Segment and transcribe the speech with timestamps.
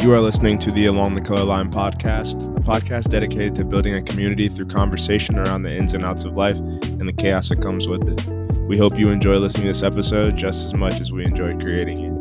[0.00, 3.94] You are listening to the Along the Color Line podcast, a podcast dedicated to building
[3.94, 7.60] a community through conversation around the ins and outs of life and the chaos that
[7.60, 8.24] comes with it.
[8.68, 11.98] We hope you enjoy listening to this episode just as much as we enjoyed creating
[11.98, 12.12] it.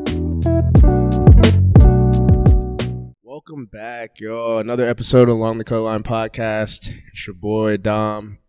[3.21, 4.57] Welcome back, yo.
[4.57, 6.91] Another episode of Along the Color Line podcast.
[7.11, 8.39] It's your boy Dom.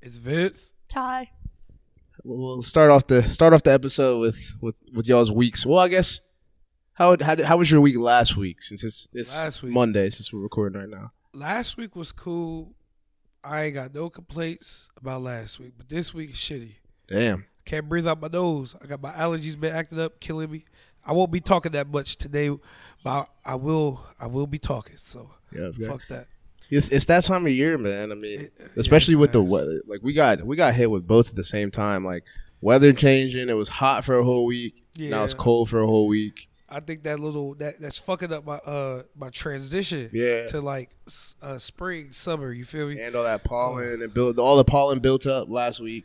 [0.00, 0.70] It's Vince.
[0.88, 1.30] Ty.
[2.24, 5.66] We'll start off the start off the episode with with with y'all's weeks.
[5.66, 6.22] Well, I guess
[6.96, 8.62] how how, how was your week last week?
[8.62, 9.72] Since it's it's Last week.
[9.72, 11.12] Monday, since we're recording right now.
[11.34, 12.72] Last week was cool.
[13.44, 16.72] I ain't got no complaints about last week, but this week is shitty.
[17.06, 17.44] Damn.
[17.64, 18.74] Can't breathe out my nose.
[18.82, 20.64] I got my allergies been acting up, killing me.
[21.04, 22.48] I won't be talking that much today,
[23.04, 24.00] but I, I will.
[24.18, 24.96] I will be talking.
[24.96, 25.70] So Yeah.
[25.86, 26.26] fuck that.
[26.70, 28.10] It's it's that time of year, man.
[28.10, 29.80] I mean, It- uh, yeah, especially it's with the weather.
[29.86, 32.04] Like we got we got hit with both at the same time.
[32.04, 32.24] Like
[32.60, 33.48] weather changing.
[33.48, 34.82] It was hot for a whole week.
[34.98, 35.38] Now it's Yeah.
[35.38, 36.48] cold for a whole week.
[36.68, 40.46] I think that little that that's fucking up my uh my transition Yeah.
[40.48, 40.90] to like
[41.42, 42.52] uh spring summer.
[42.52, 43.00] You feel me?
[43.00, 46.04] And all that pollen and build all the pollen built up last week,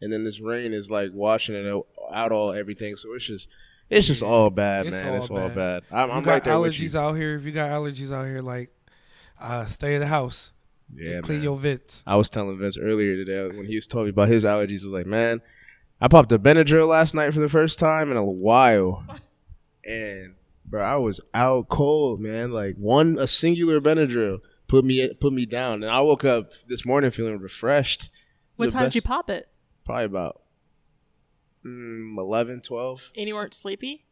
[0.00, 1.66] and then this rain is like washing it
[2.12, 2.96] out all everything.
[2.96, 3.48] So it's just
[3.88, 5.10] it's just all bad, It's man.
[5.10, 5.54] all it's all bad.
[5.54, 5.82] bad.
[5.92, 6.88] I'm, I'm right there with you.
[6.88, 7.36] allergies out here.
[7.36, 8.70] If you got allergies out here, like
[9.40, 10.52] uh stay in the house.
[10.92, 11.44] Yeah, and clean man.
[11.44, 12.02] your vents.
[12.04, 14.82] I was telling Vince earlier today when he was telling me about his allergies.
[14.82, 15.40] I was like, man,
[16.00, 19.04] I popped a Benadryl last night for the first time in a while,
[19.90, 22.52] and bro, I was out cold, man.
[22.52, 24.38] Like one a singular Benadryl
[24.68, 28.10] put me put me down, and I woke up this morning feeling refreshed.
[28.56, 29.48] What The time did you pop it?
[29.84, 30.42] Probably about
[31.64, 33.10] mm, 11, 12.
[33.16, 34.04] And you weren't sleepy?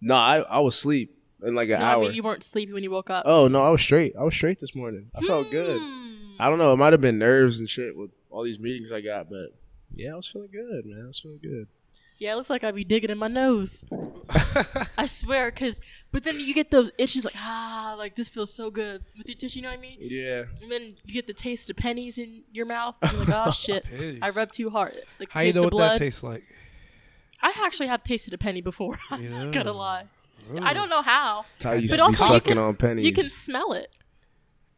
[0.00, 2.02] No, I I was asleep in like an no, hour.
[2.04, 3.24] I mean you weren't sleepy when you woke up.
[3.26, 4.14] oh no, I was straight.
[4.18, 5.10] I was straight this morning.
[5.14, 5.80] I felt good.
[5.80, 6.16] Hmm.
[6.38, 6.72] I don't know.
[6.72, 9.54] It might have been nerves and shit with all these meetings I got, but
[9.90, 11.04] yeah, I was feeling good, man.
[11.04, 11.68] I was feeling good.
[12.18, 13.84] Yeah, it looks like I'd be digging in my nose.
[14.98, 15.80] I swear, cause
[16.12, 19.36] but then you get those itches like ah, like this feels so good with your
[19.36, 19.58] tissue.
[19.58, 19.98] You know what I mean?
[20.00, 20.44] Yeah.
[20.62, 22.94] And then you get the taste of pennies in your mouth.
[23.02, 24.18] And you're like, oh shit, Pennies.
[24.22, 24.96] I rubbed too hard.
[25.20, 25.92] Like How you taste know of what blood.
[25.96, 26.42] that tastes like?
[27.42, 28.98] I actually have tasted a penny before.
[29.10, 30.06] I'm not gonna lie.
[30.62, 31.44] I don't know how.
[31.58, 33.04] Ty used But to be also, you sucking can, on pennies.
[33.04, 33.94] you can smell it.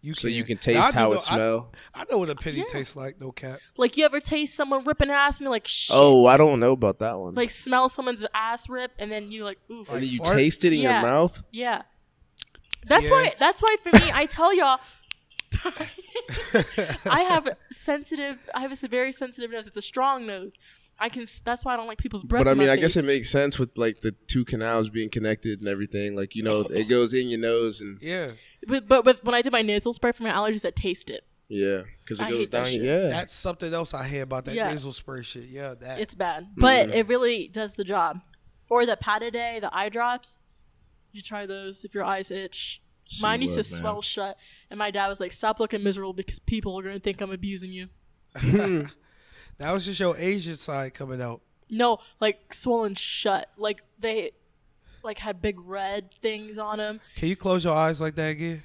[0.01, 1.73] You so you can taste I do how know- it smell.
[1.95, 2.65] I, I know what a penny Yeah.
[2.71, 3.21] tastes like.
[3.21, 3.59] No cap.
[3.77, 5.95] Like you ever taste someone ripping ass and you're like, shit.
[5.97, 7.35] oh, I don't know about that one.
[7.35, 9.89] Like smell someone's ass rip and then you like, oof.
[9.93, 10.37] and then you fart?
[10.37, 11.01] taste it in Yeah.
[11.01, 11.43] your mouth.
[11.51, 11.83] Yeah.
[12.87, 13.13] That's Yeah.
[13.13, 14.79] why that's why for me I tell y'all
[17.07, 19.67] I have sensitive I have a very sensitive nose.
[19.67, 20.57] It's a strong nose.
[21.01, 22.45] I can that's why I don't like people's breath.
[22.45, 25.11] But I mean, my I guess it makes sense with like the two canals being
[25.11, 26.17] connected and everything.
[26.17, 28.29] Like you know, it goes in your nose and Yeah,
[28.67, 31.25] but, but with when I did my nasal spray for my allergies I taste it.
[31.49, 32.67] yeah, because it I goes hate down.
[32.67, 32.83] shit.
[32.83, 34.73] Yeah, that's something else I hear about that Yeah.
[34.73, 35.45] nasal spray shit.
[35.49, 36.01] Yeah, that.
[36.01, 36.49] It's bad.
[36.57, 36.95] But Mm.
[36.95, 38.21] it really does the job.
[38.69, 40.43] Or the Pataday, the eye drops.
[41.13, 42.83] You try those if your eyes itch.
[43.23, 43.81] Mine used to man.
[43.81, 44.37] swell shut,
[44.69, 47.71] and my dad was like, "Stop looking miserable because people are gonna think I'm abusing
[47.73, 47.89] you."
[49.59, 51.41] that was just your Asian side coming out.
[51.71, 53.49] No, like swollen shut.
[53.57, 54.33] Like they,
[55.03, 57.01] like had big red things on them.
[57.17, 58.65] Can you close your eyes like that again?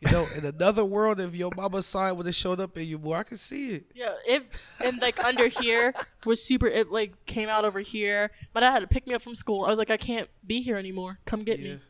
[0.00, 2.98] You know, in another world, if your mama's side would have showed up in you,
[2.98, 3.84] boy, I could see it.
[3.94, 4.44] Yeah, it
[4.84, 5.94] and like under here
[6.26, 6.66] was super.
[6.66, 8.32] It like came out over here.
[8.52, 9.64] My dad had to pick me up from school.
[9.64, 11.20] I was like, I can't be here anymore.
[11.24, 11.74] Come get Yeah.
[11.74, 11.80] me.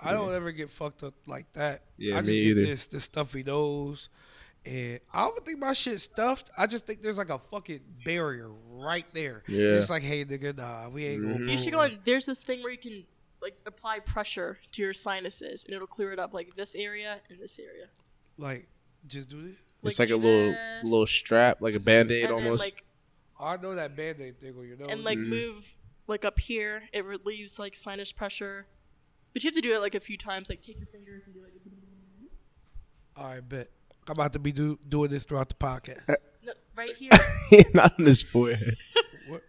[0.00, 1.82] I don't ever get fucked up like that.
[1.96, 2.66] Yeah, I just me get either.
[2.66, 4.08] this this stuffy nose,
[4.66, 6.50] and I don't think my shit stuffed.
[6.56, 9.42] I just think there's like a fucking barrier right there.
[9.48, 9.70] Yeah.
[9.70, 11.50] it's like, hey nigga, nah, we ain't gonna.
[11.50, 11.98] You should go on.
[12.04, 13.04] There's this thing where you can
[13.40, 17.38] like apply pressure to your sinuses, and it'll clear it up, like this area and
[17.40, 17.86] this area.
[18.36, 18.68] Like,
[19.06, 19.56] just do this.
[19.84, 22.60] it's like a little this, little strap, like a band aid and then, almost.
[22.60, 22.84] like
[23.40, 24.88] I know that band aid thing on your nose.
[24.90, 25.30] and like Mm-hmm.
[25.30, 25.74] move
[26.08, 26.82] like up here.
[26.92, 28.66] It relieves like sinus pressure,
[29.32, 30.48] but you have to do it like a few times.
[30.50, 31.52] Like take your fingers and do like.
[33.16, 33.68] All right, bet.
[34.08, 36.06] I'm about to be do, doing this throughout the podcast.
[36.44, 37.10] No, right here.
[37.74, 38.76] Not on his forehead.
[39.28, 39.42] what?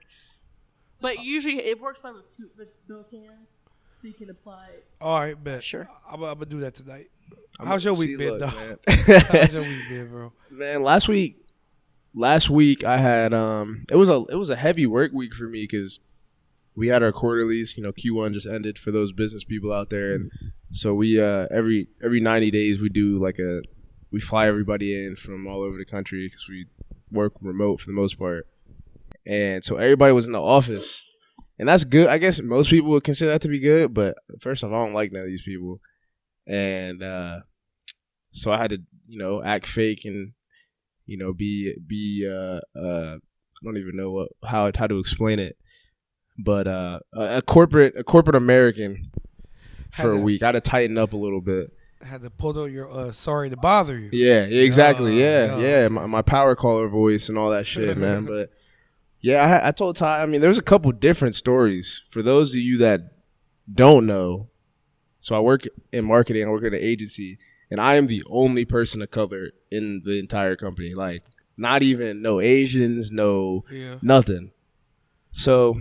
[1.02, 3.48] but usually it works fine with two with both hands,
[4.02, 4.68] so you can apply.
[4.74, 4.86] It.
[5.00, 5.64] All right, bet.
[5.64, 5.88] Sure.
[6.10, 7.10] I'm, I'm gonna do that tonight.
[7.60, 8.40] I'm How's your gonna week see, been, look,
[8.86, 8.94] though?
[9.32, 10.34] How's your week been, bro?
[10.52, 11.46] man last week
[12.16, 15.44] last week i had um it was a it was a heavy work week for
[15.44, 16.00] me because
[16.76, 20.16] we had our quarterlies you know q1 just ended for those business people out there
[20.16, 20.32] and
[20.72, 23.62] so we uh every every 90 days we do like a
[24.12, 26.66] we fly everybody in from all over the country because we
[27.12, 28.48] work remote for the most part.
[29.26, 31.04] And so everybody was in the office.
[31.58, 32.08] And that's good.
[32.08, 34.94] I guess most people would consider that to be good but first off i don't
[34.94, 35.80] like none of these people.
[36.48, 37.42] And uh
[38.32, 38.78] so I had to,
[39.08, 40.34] you know, act fake and,
[41.06, 45.40] you know, be be uh uh I don't even know what how how to explain
[45.40, 45.58] it,
[46.38, 49.12] but uh a, a corporate a corporate American
[49.92, 50.42] for a week.
[50.42, 51.72] I had to tighten up a little bit.
[52.02, 54.10] Had to pull out your uh, sorry to bother you.
[54.14, 55.20] Yeah, exactly.
[55.20, 55.82] Yeah, Yeah, yeah.
[55.84, 55.88] yeah.
[55.90, 58.26] My, my power caller voice and all that shit, man.
[58.26, 58.52] But
[59.22, 60.24] yeah, I, I told Ty.
[60.24, 63.02] I mean, there's a couple different stories for those of you that
[63.72, 64.48] don't know.
[65.20, 66.46] So I work in marketing.
[66.48, 67.38] I work at an agency,
[67.70, 70.94] and I am the only person of color in the entire company.
[70.94, 71.24] Like,
[71.58, 73.98] not even no Asians, no Yeah.
[74.02, 74.52] nothing.
[75.32, 75.74] So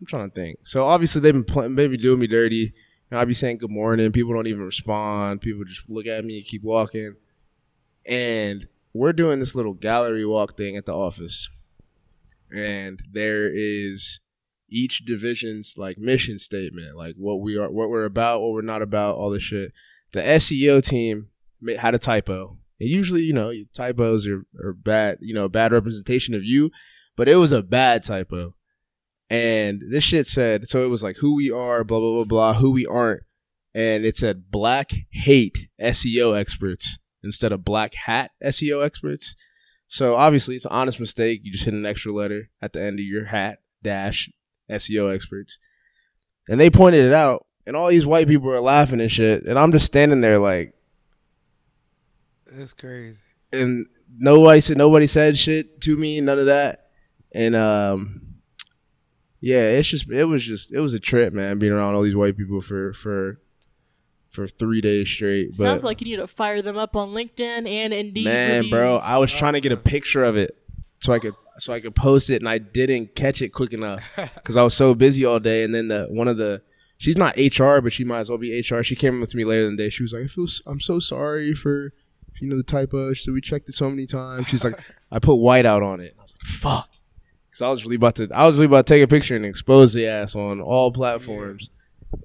[0.00, 0.60] I'm trying to think.
[0.62, 2.72] So obviously they've been pl- maybe doing me dirty.
[3.10, 4.10] And I'd be saying good morning.
[4.12, 5.40] People don't even respond.
[5.40, 7.14] People just look at me and keep walking.
[8.04, 11.48] And we're doing this little gallery walk thing at the office.
[12.52, 14.20] And there is
[14.68, 18.82] each division's like mission statement, like what we are, what we're about, what we're not
[18.82, 19.72] about, all this shit.
[20.12, 21.28] The SEO team
[21.78, 22.58] had a typo.
[22.80, 26.70] And usually, you know, typos are, are bad, you know, bad representation of you,
[27.16, 28.54] but it was a bad typo.
[29.28, 32.54] And this shit said, so it was like who we are, blah, blah, blah, blah,
[32.54, 33.22] who we aren't.
[33.74, 39.34] And it said black hate SEO experts instead of black hat SEO experts.
[39.88, 41.40] So obviously it's an honest mistake.
[41.42, 44.30] You just hit an extra letter at the end of your hat dash
[44.70, 45.58] SEO experts.
[46.48, 49.44] And they pointed it out, and all these white people are laughing and shit.
[49.44, 50.72] And I'm just standing there like,
[52.52, 53.18] It's crazy.
[53.52, 53.86] and
[54.16, 56.90] nobody said nobody said shit to me, none of that.
[57.34, 58.22] And um
[59.46, 62.16] yeah, it's just it was just it was a trip, man, being around all these
[62.16, 63.40] white people for for
[64.30, 65.50] for three days straight.
[65.50, 68.24] But Sounds like you need to fire them up on LinkedIn and Indeed.
[68.24, 68.96] man, bro.
[68.96, 70.56] I was trying to get a picture of it
[71.00, 74.02] so I could so I could post it, and I didn't catch it quick enough
[74.34, 75.62] because I was so busy all day.
[75.62, 76.60] And then the one of the
[76.98, 78.82] she's not HR, but she might as well be HR.
[78.82, 79.90] She came up to me later in the day.
[79.90, 81.92] She was like, "I feel s- I'm so sorry for
[82.40, 83.14] you know the typo.
[83.14, 84.78] So we checked it so many times." She's like,
[85.12, 86.90] "I put white out on it." I was like, "Fuck,"
[87.56, 89.46] because I was really about to I was really about to take a picture and
[89.46, 91.70] expose the ass on all platforms,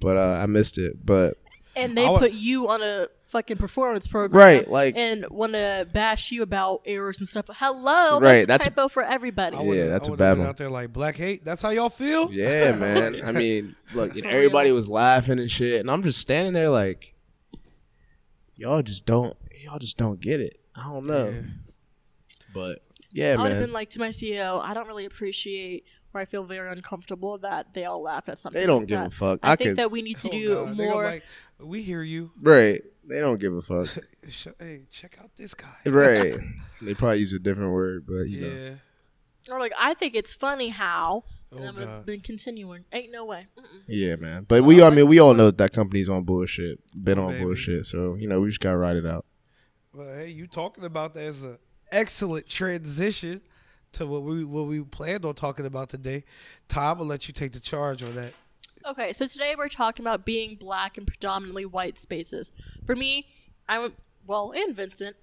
[0.01, 1.05] but uh, I missed it.
[1.05, 1.37] But
[1.75, 5.53] and they I wa- put you on a fucking performance program, Right, like- and want
[5.53, 7.45] to bash you about errors and stuff.
[7.55, 9.55] Hello, Right, that's that's a a- for everybody.
[9.55, 10.47] I Yeah, that's I a bad one.
[10.47, 11.45] Out there like black hate.
[11.45, 12.29] That's how y'all feel.
[12.29, 13.21] Yeah, man.
[13.23, 17.15] I mean, look, and everybody was laughing and shit, and I'm just standing there like,
[18.55, 20.59] y'all just don't, y'all just don't get it.
[20.75, 21.41] I don't know, Yeah.
[22.53, 22.79] but
[23.13, 23.67] yeah, I would have man.
[23.69, 27.73] been like to my CEO, I don't really appreciate where I feel very uncomfortable that
[27.73, 28.59] they all laugh at something.
[28.59, 29.07] they don't like give that.
[29.07, 29.39] a fuck.
[29.43, 30.77] I, I, think could, that we need to Oh, do God.
[30.77, 31.03] They gonna more.
[31.05, 31.23] Like,
[31.59, 32.31] we hear you.
[32.41, 32.81] right?
[33.07, 33.87] They don't give a fuck,
[34.29, 35.67] Sh- Hey, check out this guy.
[35.85, 36.33] right?
[36.81, 38.47] They probably use a different word, but you know,
[39.47, 39.53] Yeah.
[39.53, 41.23] or like, I think it's funny how.
[41.53, 42.05] Oh and I'm gonna God.
[42.05, 42.85] been continuing.
[42.93, 43.45] Ain't no way.
[43.59, 43.79] Mm-mm.
[43.87, 44.45] yeah, man.
[44.47, 47.31] But we, I mean, we all know that, that company's on bullshit, been Oh, on
[47.33, 47.43] baby.
[47.43, 49.25] bullshit, so you know, we just gotta ride it out.
[49.93, 51.57] Well, hey, you talking about that as an
[51.91, 53.41] excellent transition
[53.93, 56.23] to what we what we planned on talking about today.
[56.67, 58.33] Dom, I'll let you take the charge on that.
[58.85, 62.51] Okay, so today we're talking about being black in predominantly white spaces.
[62.85, 63.27] For me,
[63.69, 63.95] I went
[64.25, 65.15] well, and Vincent,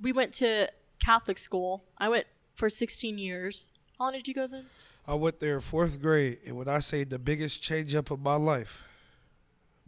[0.00, 0.68] we went to
[1.02, 1.84] Catholic school.
[1.96, 3.72] I went for 16 years.
[3.98, 4.84] How long did you go, Vince?
[5.06, 8.20] I went there in fourth grade, and when I say the biggest change up of
[8.20, 8.82] my life,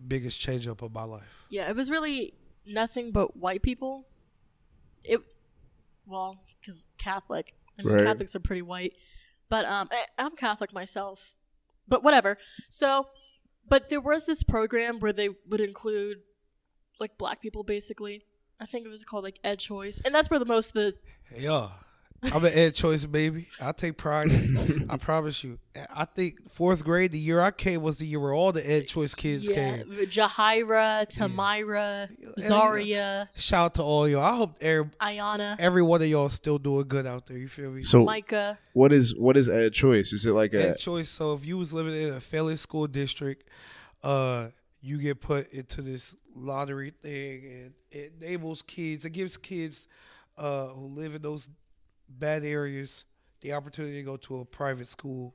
[0.07, 1.45] biggest change up of my life.
[1.51, 2.33] Yeah, it was really
[2.65, 4.07] nothing but white people.
[5.05, 5.21] It,
[6.09, 7.55] well, because Catholic.
[7.79, 8.05] I mean, Right.
[8.05, 8.95] Catholics are pretty white,
[9.49, 11.35] but um, I, I'm Catholic myself.
[11.87, 12.37] But whatever.
[12.69, 13.07] So,
[13.69, 16.19] but there was this program where they would include
[16.99, 18.25] like black people, basically.
[18.61, 20.95] I think it was called like Ed Choice, and that's where the most of the
[21.37, 21.69] Yeah.
[22.23, 23.47] I'm an Ed Choice baby.
[23.61, 24.91] I take pride in it.
[24.91, 25.59] I promise you.
[25.95, 28.89] I think fourth grade, the year I came, was the year where all the Ed
[28.89, 29.87] Choice kids yeah, came.
[30.07, 32.09] Jahira, Tamira,
[32.41, 34.23] Zaria, Shout out to all y'all.
[34.23, 37.39] I hope every, Ayana, every one of y'all still doing good out there.
[37.39, 37.83] You feel me?
[37.83, 38.59] So, Micah.
[38.73, 40.13] what is what is Ed Choice?
[40.13, 41.09] Is it like a Ed Choice.
[41.09, 43.49] So if you was living in a failing school district,
[44.03, 44.49] uh,
[44.81, 49.05] you get put into this lottery thing, and it enables kids.
[49.05, 49.89] It gives kids
[50.37, 51.49] uh, who live in those
[52.09, 53.05] bad areas
[53.41, 55.35] the opportunity to go to a private school,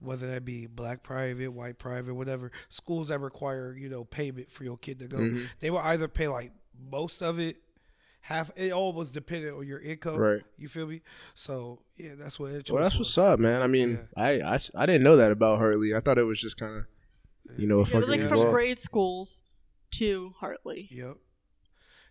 [0.00, 2.50] whether that be black private, white private, whatever.
[2.68, 5.18] Schools that require you know payment for your kid to go.
[5.18, 5.46] Mhm.
[5.60, 6.52] They will either pay like
[6.90, 7.56] most of it.
[8.22, 10.16] Half it all was dependent on your income.
[10.16, 10.42] Right.
[10.56, 11.02] You feel me?
[11.34, 13.08] So yeah, that's what Ed Choice Well, that's was.
[13.08, 13.60] what's up, man.
[13.60, 15.94] I mean, I I I didn't know that about Hartley.
[15.94, 18.78] I thought it was just kind of, you know, a It fucking like from grade
[18.78, 19.42] schools
[19.92, 20.88] to Hartley.
[20.90, 21.18] Yep.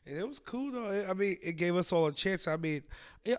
[0.05, 1.05] And it was cool though.
[1.10, 2.48] I mean, it gave us all a chance.
[2.48, 2.83] I mean,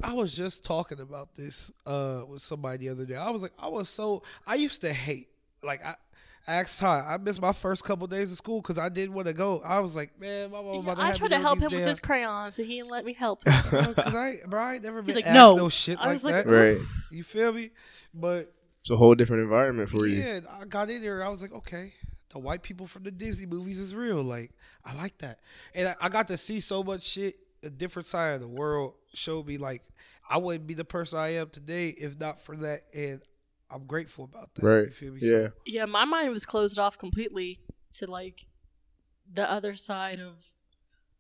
[0.02, 3.16] I was just talking about this uh, with somebody the other day.
[3.16, 5.28] I was like, I was so I used to hate
[5.62, 5.97] like I.
[6.47, 7.00] I asked Ty.
[7.00, 9.62] I missed my first couple days of school because I didn't want to go.
[9.64, 11.73] I was like, man, my mom Yeah, about to I have tried to help these
[11.73, 13.54] him with his crayons, and he didn't let me help him.
[13.94, 16.44] Cause I, bro, I never been like, asked "No." no, shit I like was like,
[16.44, 16.47] that.
[16.47, 16.78] Right.
[17.11, 17.71] You feel me?
[18.12, 18.52] But
[18.83, 20.18] It's a whole different environment for you.
[20.18, 21.25] yeah, I got in there.
[21.25, 21.94] I was like, okay,
[22.31, 24.23] the white people from the Disney movies is real.
[24.23, 24.52] Like
[24.85, 25.40] I like that,
[25.75, 27.37] and I, I got to see so much shit.
[27.62, 29.83] A different side of the world showed me like
[30.28, 33.23] I wouldn't be the person I am today if not for that, and
[33.71, 34.62] I'm grateful about that.
[34.62, 34.87] Right.
[34.87, 35.21] You feel me?
[35.23, 35.49] Yeah.
[35.66, 37.61] Yeah, my mind was closed off completely
[37.95, 38.47] to like
[39.33, 40.52] the other side of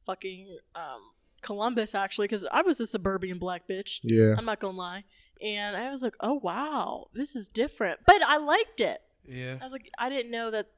[0.04, 1.00] fucking um,
[1.40, 4.00] Columbus, actually, because I was a suburban black bitch.
[4.02, 4.34] Yeah.
[4.36, 5.04] I'm not gonna lie,
[5.42, 8.98] and I was like, oh wow, this is different, but I liked it.
[9.26, 9.56] Yeah.
[9.60, 10.68] I was like, I didn't know that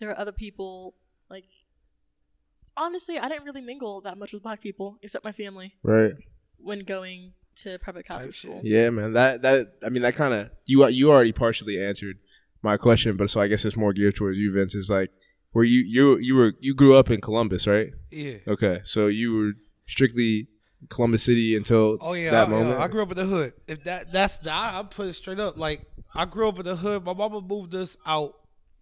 [0.00, 0.94] there are other people
[1.30, 1.44] like.
[2.76, 6.12] Honestly, I didn't really mingle that much with black people except my family Right.
[6.58, 8.60] when going to private Catholic school.
[8.62, 9.14] Yeah, man.
[9.14, 12.18] That that I mean that kind of you you already partially answered
[12.62, 14.76] my question, but so I guess it's more geared towards you, Vince.
[14.76, 15.10] Is like
[15.50, 17.88] where you you you were you grew up in Columbus, right?
[18.12, 18.36] Yeah.
[18.46, 19.52] Okay, so you were
[19.88, 20.46] strictly
[20.88, 22.78] Columbus City until Oh yeah, that I, moment.
[22.78, 23.54] yeah, I grew up in the hood.
[23.66, 25.56] If that that's the, I, I put it straight up.
[25.56, 25.80] Like
[26.14, 27.04] I grew up in the hood.
[27.04, 28.34] My mama moved us out.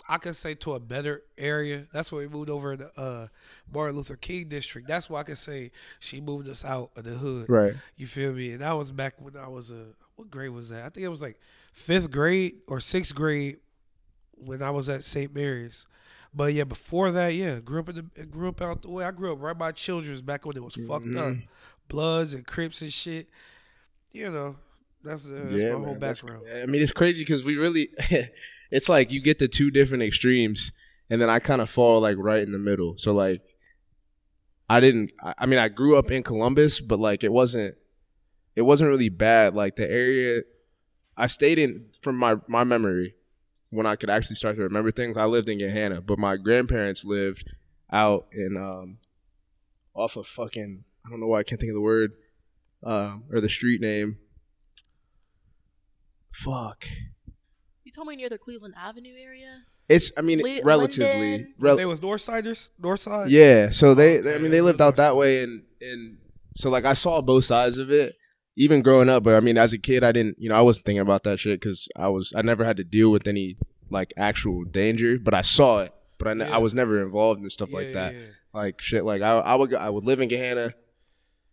[0.09, 1.87] I could say to a better area.
[1.93, 3.27] That's where we moved over to uh,
[3.73, 4.87] Martin Luther King district.
[4.87, 7.49] That's why I could say she moved us out of the hood.
[7.49, 7.75] right.
[7.97, 8.53] You feel me?
[8.53, 10.85] And that was back when I was a what grade was that?
[10.85, 11.39] I think it was like
[11.73, 13.59] fifth grade or sixth grade
[14.39, 15.35] when I was at St.
[15.35, 15.87] Mary's.
[16.35, 19.05] But yeah, before that, yeah, grew up in the grew up out the way.
[19.05, 21.43] I grew up right by Children's back when it was fucked up, Mhm.
[21.89, 23.29] Bloods and Crips and shit.
[24.13, 24.57] You know,
[25.07, 26.47] that's, uh, that's my whole man, that's- background.
[26.63, 27.89] I mean, it's crazy because we really,
[28.71, 30.73] it's like you get the two different extremes,
[31.11, 32.97] and then I kind of fall like right in the middle.
[32.99, 33.41] So like,
[34.69, 35.13] I didn't.
[35.23, 37.77] I I mean, I grew up in Columbus, but like it wasn't,
[38.57, 39.55] it wasn't really bad.
[39.55, 40.43] Like the area,
[41.17, 43.15] I stayed in from my my memory
[43.71, 45.17] when I could actually start to remember things.
[45.17, 47.45] I lived in Gahanna, but my grandparents lived
[47.93, 48.99] out in um
[49.95, 52.15] off of fucking I don't know why I can't think of the word
[52.83, 54.19] um or the street name.
[56.45, 56.87] Fuck.
[57.85, 59.63] You told me near the Cleveland Avenue area.
[59.89, 61.55] It's I mean Li- relatively Linden?
[61.59, 63.27] rel- they was Northsiders, Northside.
[63.31, 63.71] yeah.
[63.71, 66.19] So they, oh, Okay, they- I mean they lived out that way and and
[66.57, 68.17] so like I saw both sides of it
[68.57, 69.23] even growing up.
[69.23, 71.39] But I mean as a kid I didn't you know I wasn't thinking about that
[71.39, 73.57] shit because I was I never had to deal with any
[73.89, 75.93] like actual danger, but I saw it.
[76.19, 76.55] But I, ne- Yeah.
[76.57, 78.15] I was never involved in stuff Yeah, like that.
[78.15, 78.21] yeah.
[78.53, 79.05] like shit.
[79.05, 80.73] Like I, I would, I would live in Gahanna.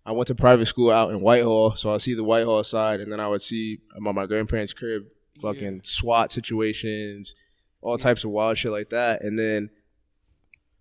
[0.06, 3.12] I went to private school out in Whitehall, so I see the Whitehall side, and
[3.12, 5.06] then I would see uh, my, my grandparents' crib,
[5.42, 7.36] fucking SWAT situations,
[7.82, 9.24] all types of wild shit like that.
[9.24, 9.70] And then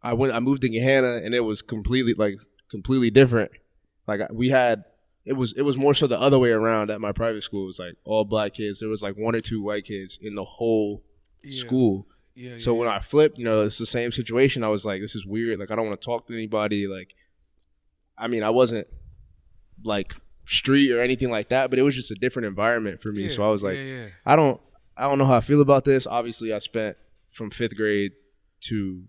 [0.02, 2.38] I went, I moved to Gahanna, and it was completely like
[2.68, 3.52] completely different.
[4.08, 4.82] Like we had,
[5.24, 7.62] it was it was more so the other way around at my private school.
[7.64, 8.80] It was like all black kids.
[8.80, 11.04] There was like one or two white kids in the whole
[11.44, 11.60] Yeah.
[11.60, 12.06] school.
[12.34, 12.78] Yeah, So yeah.
[12.80, 14.64] when I flipped, you know, it's the same situation.
[14.64, 15.60] I was like, this is weird.
[15.60, 16.86] Like, I don't want to talk to anybody.
[16.88, 17.14] Like,
[18.18, 18.88] I mean, I wasn't
[19.84, 23.22] like street or anything like that, but it was just a different environment for me.
[23.22, 24.06] Yeah, so I was like, yeah, yeah.
[24.26, 24.60] I don't,
[24.96, 26.06] I don't know how I feel about this.
[26.06, 26.96] Obviously, I spent
[27.32, 28.12] from fifth grade
[28.62, 29.04] to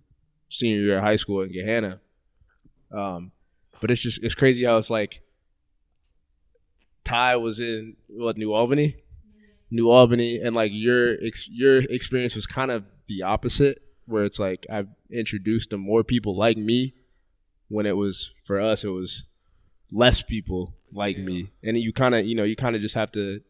[0.49, 1.99] senior year of high school in Gahanna.
[2.91, 3.31] Um,
[3.81, 5.21] but it's just it's crazy how it's like
[7.03, 8.95] Ty was in what New Albany,
[9.71, 14.39] New Albany, and like your ex- your experience was kind of the opposite, where it's
[14.39, 16.93] like I've introduced to more people like me,
[17.67, 19.25] when it was for us it was
[19.93, 21.23] less people like Yeah.
[21.23, 23.41] me, and you kind of you know you kind of just have to,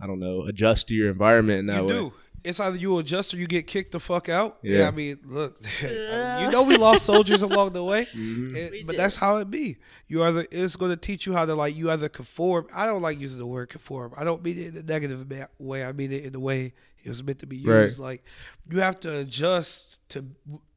[0.00, 1.88] I don't know, adjust to your environment in that you way.
[1.92, 2.12] do.
[2.44, 4.58] It's either you adjust or you get kicked the fuck out.
[4.62, 4.78] Yeah.
[4.78, 8.54] Yeah, I mean, look, you know we lost soldiers along the way, Mhm.
[8.56, 9.76] It- but that's how it be.
[10.06, 12.68] You either it's going to teach you how to like you either conform.
[12.74, 14.14] I don't like using the word conform.
[14.16, 15.26] I don't mean it in a negative
[15.58, 15.84] way.
[15.84, 17.98] I mean it in the way it was meant to be used.
[17.98, 18.04] Right.
[18.10, 18.24] Like
[18.70, 20.24] you have to adjust to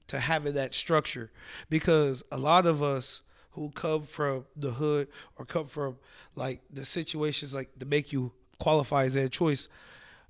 [0.07, 1.31] to having that structure
[1.69, 3.21] because a lot of us
[3.51, 5.97] who come from the hood or come from
[6.35, 9.67] like the situations like to make you qualify as Ed Choice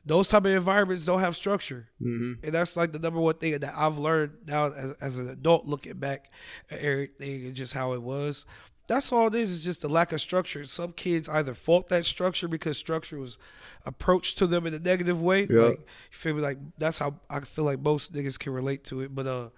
[0.03, 1.87] those type of environments don't have structure.
[2.01, 2.43] Mhm.
[2.43, 5.67] and that's like the number one thing that i've learned now as, as an adult
[5.67, 6.31] looking back
[6.71, 8.45] at everything and just how it was.
[8.87, 10.65] That's all it is is just a lack of structure.
[10.65, 13.37] Some kids either fault that structure because structure was
[13.85, 15.47] approached to them in a negative way.
[15.49, 15.61] Yeah.
[15.61, 16.41] like you feel me?
[16.41, 19.13] Like that's how i feel like most niggas can relate to it.
[19.13, 19.49] But uh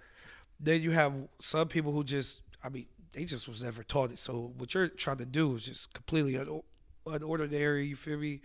[0.60, 4.18] then you have some people who just i mean they just was never taught it
[4.18, 6.60] so what you're trying to do is just completely un-
[7.06, 8.40] unordinary you feel me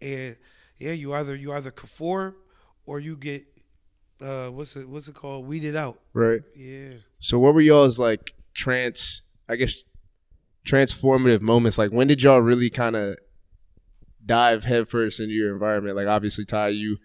[0.00, 0.36] and
[0.78, 2.34] yeah you either you either conform
[2.86, 3.44] or you get
[4.20, 6.40] uh what's it what's it called weeded out Right.
[6.56, 6.88] yeah
[7.18, 9.82] So what were y'all's like trans I guess
[10.66, 11.76] transformative moments?
[11.76, 13.18] Like when did y'all really kind of
[14.24, 15.96] dive headfirst into your environment?
[15.96, 16.96] Like obviously Ty, you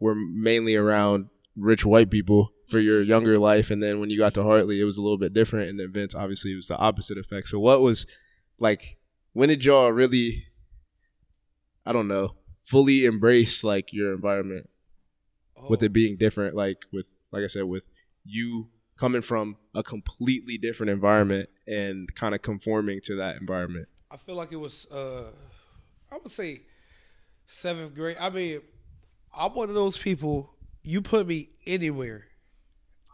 [0.00, 4.34] were mainly around rich white people for your younger life and then when you got
[4.34, 6.76] to Hartley it was a little bit different and then Vince obviously it was the
[6.78, 7.48] opposite effect.
[7.48, 8.06] So what was
[8.58, 8.98] like
[9.32, 10.44] when did y'all really
[11.86, 12.34] I don't know,
[12.64, 14.68] fully embrace like your environment?
[15.68, 15.86] with Oh.
[15.86, 16.54] it being different.
[16.54, 17.84] Like with like I said, with
[18.24, 23.88] you coming from a completely different environment and kind of conforming to that environment.
[24.10, 25.24] I feel like it was uh
[26.12, 26.60] I would say
[27.46, 28.18] seventh grade.
[28.20, 28.60] I mean,
[29.36, 30.54] I'm one of those people.
[30.84, 32.27] You put me anywhere,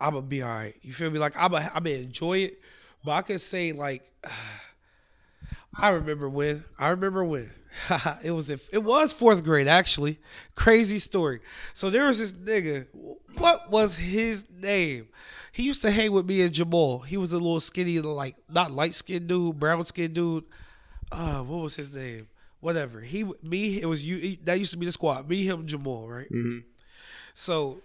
[0.01, 0.75] I'm gonna be all right.
[0.83, 1.19] You feel me?
[1.19, 2.61] Like I'm gonna, I'm gonna enjoy it.
[3.05, 4.11] But I could say like,
[5.77, 6.65] I remember when.
[6.79, 7.51] I remember when.
[8.23, 10.19] it was if it was fourth grade actually.
[10.55, 11.41] Crazy story.
[11.73, 12.87] So there was this nigga.
[13.37, 15.09] What was his name?
[15.53, 17.01] He used to hang with me and Jamal.
[17.01, 20.45] He was a little skinny, like not light skinned dude, brown skinned dude.
[21.13, 22.29] Uh, what was his name?
[22.61, 23.01] Whatever.
[23.01, 24.37] He, me, it was you.
[24.45, 25.29] that used to be the squad.
[25.29, 26.27] Me, him, Jamal, right?
[26.31, 26.61] Mm-hmm.
[27.35, 27.81] So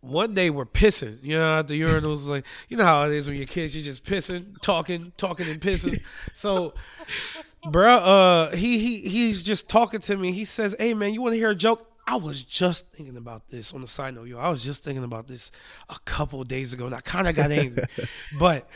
[0.00, 3.28] one day we're pissing, you know, at the urinals, like you know how it is
[3.28, 6.02] when you're kids, you're just pissing, talking, talking and pissing.
[6.32, 6.74] So,
[7.70, 10.32] bro, uh, he he he's just talking to me.
[10.32, 13.48] He says, "Hey man, you want to hear a joke?" I was just thinking about
[13.48, 14.38] this on the side note, yo.
[14.38, 15.52] I was just thinking about this
[15.88, 17.84] a couple days ago, and I kind of got angry,
[18.38, 18.68] but.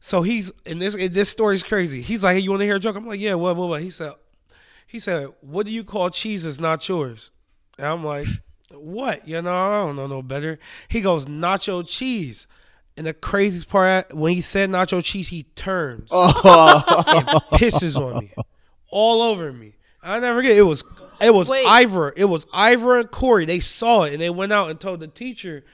[0.00, 2.02] So he's and this and this story's crazy.
[2.02, 3.80] He's like, "Hey, you want to hear a joke?" I'm like, "Yeah, what, what, what?"
[3.80, 4.12] He said,
[4.86, 7.30] "He said, what do you call cheese that's not yours?"
[7.78, 8.26] And I'm like,
[8.70, 9.26] "What?
[9.26, 12.46] You know, I don't know no better." He goes, "Nacho cheese."
[12.96, 17.04] And the craziest part, when he said nacho cheese, he turns oh.
[17.08, 17.26] and
[17.60, 18.34] pisses on me,
[18.88, 19.74] all over me.
[20.00, 20.56] I never forget.
[20.56, 20.84] It was
[21.20, 21.66] it was Wait.
[21.66, 22.12] Ivor.
[22.16, 23.46] It was Ivor and Corey.
[23.46, 25.64] They saw it and they went out and told the teacher.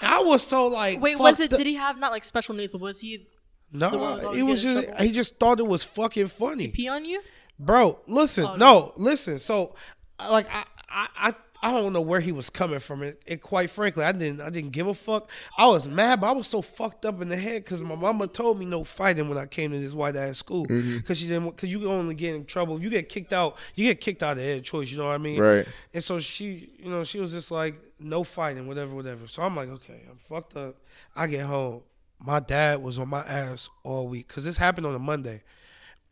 [0.00, 1.52] And I was so like, Wait, was it?
[1.52, 1.58] up.
[1.58, 3.28] Did he have not like special needs, but was he
[3.72, 5.04] No, the one who was he was just trouble?
[5.04, 7.20] he just thought it was fucking funny, pee on you?
[7.58, 7.98] bro.
[8.06, 9.38] Listen, Oh, no, listen.
[9.38, 9.74] So,
[10.18, 13.02] like, I, I, I, I don't know where he was coming from.
[13.02, 15.28] It, it quite frankly, I didn't, I didn't give a fuck.
[15.58, 18.28] I was mad, but I was so fucked up in the head because my mama
[18.28, 20.96] told me no fighting when I came to this white ass school mm-hmm.
[20.96, 22.76] because she didn't, because you only get in trouble.
[22.76, 24.90] If you get kicked out, you get kicked out of Ed Choice.
[24.90, 25.38] You know what I mean?
[25.38, 25.66] Right.
[25.92, 29.28] And so she, you know, she was just like, no fighting, whatever, whatever.
[29.28, 30.76] So I'm like, okay, I'm fucked up.
[31.14, 31.82] I get home.
[32.18, 35.42] My dad was on my ass all week because this happened on a Monday.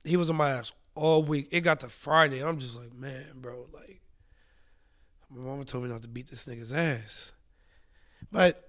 [0.04, 1.48] He was on my ass all week.
[1.50, 2.44] It got to Friday.
[2.44, 4.00] I'm just like, man, bro, like,
[5.30, 7.32] my mama told me not to beat this nigga's ass.
[8.32, 8.64] But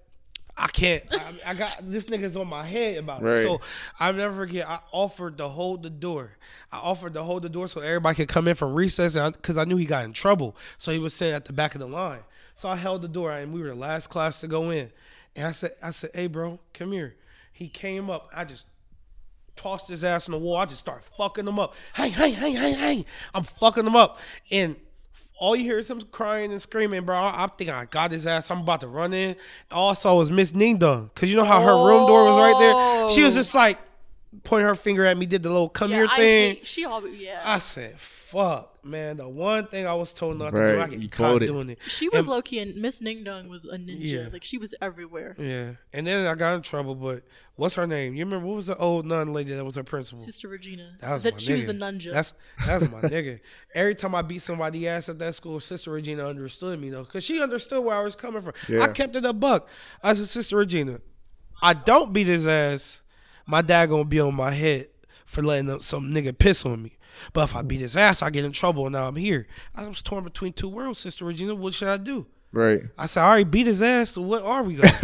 [0.58, 1.04] I can't.
[1.12, 3.38] I, I got this nigga's on my head about Right.
[3.38, 3.44] it.
[3.44, 3.62] So
[4.00, 4.68] I'll never forget.
[4.68, 6.32] I offered to hold the door.
[6.72, 9.64] I offered to hold the door so everybody could come in from recess, because I,
[9.64, 10.56] knew he got in trouble.
[10.78, 12.20] So he was sitting at the back of the line.
[12.56, 14.92] So I held the door, and we were the last class to go in.
[15.36, 17.16] And I said, I said, hey, bro, come here.
[17.54, 18.30] He came up.
[18.34, 18.66] I just
[19.56, 20.58] tossed his ass on the wall.
[20.58, 21.74] I just started fucking him up.
[21.96, 23.06] Hey, hey, hey, hey, hey.
[23.34, 24.20] I'm fucking him up.
[24.52, 24.76] And
[25.40, 27.16] all you hear is him crying and screaming, bro.
[27.16, 28.52] I, I think I got his ass.
[28.52, 29.36] I'm about to run in.
[29.72, 31.10] All I saw was Miss Ning Dong.
[31.14, 33.10] Because you know how her room door was right there?
[33.10, 33.40] She was oh.
[33.40, 33.80] just like
[34.44, 36.56] pointing her finger at me, did the little come Yeah, here I thing.
[36.56, 37.42] hate, she always yeah.
[37.44, 39.18] I said, fuck, man.
[39.18, 41.48] The one thing I was told not to do, I Right, get you caught quoted.
[41.48, 41.80] doing it.
[41.88, 43.98] she was And- low key, and Miss Ning Dong was a ninja.
[44.00, 44.28] Yeah.
[44.32, 45.36] Like she was everywhere.
[45.40, 45.72] Yeah.
[45.94, 47.24] And then I got in trouble, but
[47.56, 48.14] what's her name?
[48.14, 50.20] You remember what was the old nun lady that was her principal?
[50.22, 50.92] Sister Regina.
[51.00, 52.12] That was That- my she was the nunja.
[52.14, 52.34] That's
[52.68, 53.40] that's my nigga.
[53.74, 57.24] Every time I beat somebody ass at that school, Sister Regina understood me though, cause
[57.24, 58.54] she understood where I was coming from.
[58.68, 58.82] Yeah.
[58.84, 59.68] I kept it a buck.
[60.04, 61.00] I said, Sister Regina,
[61.64, 63.02] I don't beat his ass.
[63.50, 64.90] My dad gonna be on my head
[65.26, 66.98] for letting some nigga piss on me.
[67.34, 68.86] But if I beat his ass, I get in trouble.
[68.86, 69.48] And now I'm here.
[69.76, 71.56] I was torn between two worlds, Sister Regina.
[71.56, 72.28] What should I do?
[72.52, 72.82] Right.
[72.96, 74.12] I said, all right, beat his ass.
[74.12, 74.92] So what are we gonna?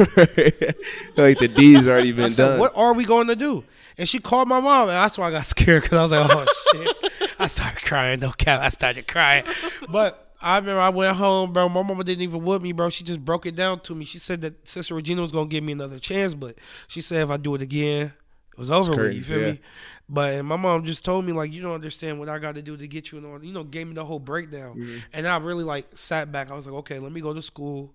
[1.17, 2.59] like the D's already been said, done.
[2.59, 3.63] "What are we going to do?"
[3.97, 6.29] And she called my mom, and that's why I got scared because I was like,
[6.29, 8.19] "Oh shit!" I started crying.
[8.19, 9.45] No cap, I started crying.
[9.89, 11.67] But I remember I went home, bro.
[11.67, 12.89] My mama didn't even with me, bro.
[12.89, 14.05] She just broke it down to me.
[14.05, 17.29] She said that Sister Regina was gonna give me another chance, but she said if
[17.29, 18.13] I do it again,
[18.55, 19.13] it was over with.
[19.13, 19.51] You feel yeah.
[19.53, 19.59] me?
[20.07, 22.61] But and my mom just told me like, you don't understand what I got to
[22.61, 23.43] do to get you and all.
[23.43, 24.97] You know, gave me the whole breakdown, Mm-hmm.
[25.13, 26.51] and I really like sat back.
[26.51, 27.91] I was like, okay, let me go to school,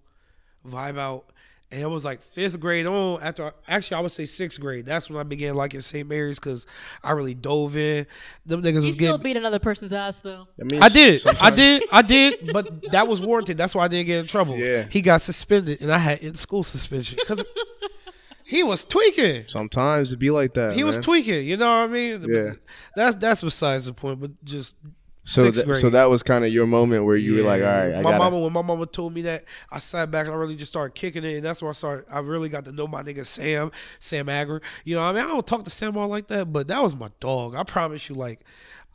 [0.68, 1.24] vibe out.
[1.72, 3.22] And it was like fifth grade on.
[3.22, 4.84] After actually, I would say sixth grade.
[4.86, 6.08] That's when I began liking St.
[6.08, 6.66] Mary's because
[7.04, 8.08] I really dove in.
[8.44, 9.22] Them niggas You was still getting.
[9.22, 10.48] beat another person's ass though.
[10.60, 13.56] I, mean, I did, I did, I did, but that was warranted.
[13.56, 14.56] That's why I didn't get in trouble.
[14.56, 14.86] Yeah.
[14.90, 17.44] he got suspended, and I had in school suspension because
[18.50, 19.44] he was tweaking.
[19.46, 20.74] Sometimes it be like that.
[20.74, 21.46] He was tweaking.
[21.46, 22.24] You know what I mean?
[22.28, 22.52] Yeah.
[22.96, 24.20] That's that's besides the point.
[24.20, 24.74] But just
[25.22, 27.94] So, that, so that was kind of your moment where you were like, all right.
[27.94, 28.18] I my gotta.
[28.18, 30.94] mama when my mama told me that, I sat back and I really just started
[30.94, 32.06] kicking it, and that's where I started.
[32.10, 34.62] I really got to know my nigga Sam, Sam Agger.
[34.84, 36.82] You know, what I mean, I don't talk to Sam all like that, but that
[36.82, 37.54] was my dog.
[37.54, 38.40] I promise you, like,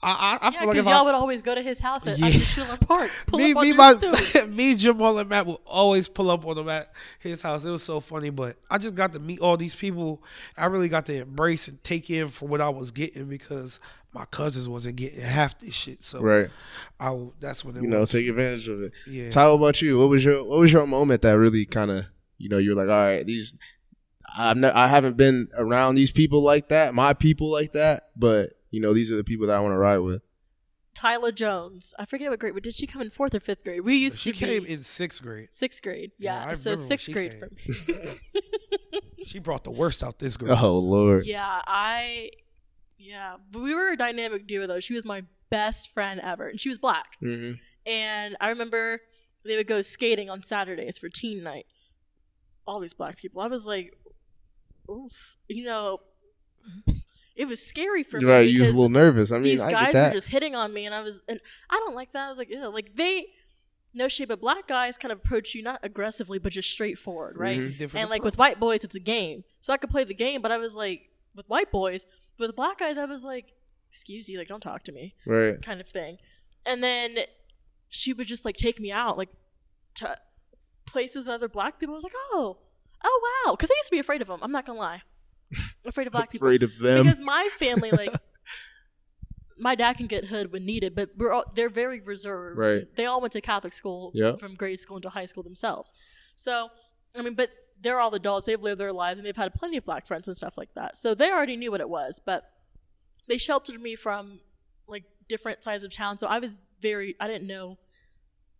[0.04, 1.80] I I, I Yeah, feel like because if y'all I, would always go to his
[1.80, 2.28] house at Yeah.
[2.28, 2.40] yeah.
[2.40, 3.10] Schiller Park.
[3.34, 3.96] Me, me, my,
[4.50, 7.66] me, Jamal, and Matt will always pull up on him at his house.
[7.66, 10.22] It was so funny, but I just got to meet all these people.
[10.58, 13.80] I really got to embrace and take in for what I was getting because
[14.14, 16.04] my cousins wasn't getting half this shit.
[16.04, 16.50] So Right.
[17.00, 18.12] I w- that's when it You know, was.
[18.12, 18.92] take advantage of it.
[19.08, 19.30] yeah.
[19.30, 19.98] So how about you?
[20.00, 22.06] What was your What was your moment that really kind of
[22.38, 23.56] you know you're like, all right, these
[24.38, 28.54] I've ne- I haven't been around these people like that, my people like that, but
[28.76, 30.22] you know these are the people that I want to ride with.
[30.94, 31.94] Tyla Jones.
[32.00, 33.82] I forget what grade, but did she come in fourth or fifth grade?
[33.82, 35.52] We used she to She came be in sixth grade.
[35.52, 36.12] sixth grade.
[36.18, 37.40] Yeah, Yeah, I so sixth grade came.
[37.42, 37.50] for
[38.02, 38.10] me.
[39.26, 40.56] She brought the worst out this girl.
[40.62, 42.30] Oh Lord, yeah, I.
[42.98, 44.80] Yeah, but we were a dynamic duo though.
[44.80, 47.18] She was my best friend ever, and she was black.
[47.20, 47.54] hmm
[47.86, 49.02] And I remember
[49.44, 51.66] they would go skating on Saturdays for teen night.
[52.68, 53.42] All these black people.
[53.42, 53.98] I was like,
[54.90, 55.38] oof.
[55.50, 56.00] You know,
[57.36, 58.26] it was scary for me.
[58.26, 58.48] right?
[58.48, 59.32] You was a little nervous.
[59.32, 60.10] I mean, these I guys get that.
[60.10, 62.26] were just hitting on me, and I was, and I don't like that.
[62.26, 62.68] I was like, Ew.
[62.70, 63.28] like they,
[63.94, 67.58] no shade, but black guys kind of approach you not aggressively, but just straightforward, right?
[67.58, 67.78] Mm-hmm.
[67.78, 70.42] Different And like with white boys, it's a game, so I could play the game.
[70.42, 72.06] But I was like, with white boys,
[72.40, 73.54] with black guys, I was like,
[73.90, 75.62] excuse you, like don't talk to me right.
[75.62, 76.18] kind of thing.
[76.66, 77.18] And then
[77.90, 79.30] she would just like take me out like
[79.96, 80.18] to
[80.86, 81.96] places with other black people.
[81.96, 82.58] I was like, oh,
[83.04, 84.40] oh wow, because I used to be afraid of them.
[84.42, 85.02] I'm not gonna lie,
[85.86, 87.04] afraid of black people Afraid of them.
[87.06, 88.14] because my family like.
[89.58, 92.58] My dad can get hood when needed, but we're all, they're very reserved.
[92.58, 92.84] Right.
[92.98, 94.36] They all went to Catholic school Yeah.
[94.36, 95.94] from grade school into high school themselves.
[96.36, 96.68] So,
[97.18, 98.48] I mean, but they're all adults.
[98.48, 100.98] They've lived their lives and they've had plenty of black friends and stuff like that.
[100.98, 102.44] So they already knew what it was, but
[103.30, 104.42] they sheltered me from
[104.90, 106.18] like different sides of town.
[106.18, 107.78] So I was very, I didn't know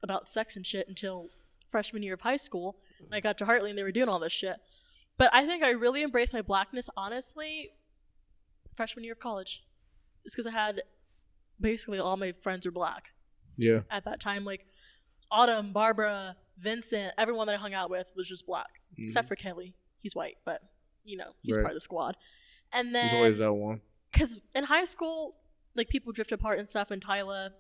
[0.02, 1.28] about sex and shit until
[1.70, 2.78] freshman year of high school.
[3.04, 4.56] And I got to Hartley and they were doing all this shit.
[5.18, 7.72] But I think I really embraced my blackness, honestly,
[8.76, 9.64] freshman year of college.
[10.24, 10.84] It's because I had
[11.60, 13.12] basically all my friends were black
[13.58, 13.82] yeah.
[13.90, 14.44] at that time.
[14.44, 14.66] Like
[15.32, 19.04] Autumn, Barbara, Vincent, everyone that I hung out with was just black, mm-hmm.
[19.06, 19.76] except for Kelly.
[20.02, 20.62] He's white, but
[21.06, 21.64] you know he's Right.
[21.64, 22.18] part of the squad.
[22.74, 23.82] And then There's always that one.
[24.12, 25.36] because in high school,
[25.76, 26.92] like people drift apart and stuff.
[26.92, 27.52] And Tyla,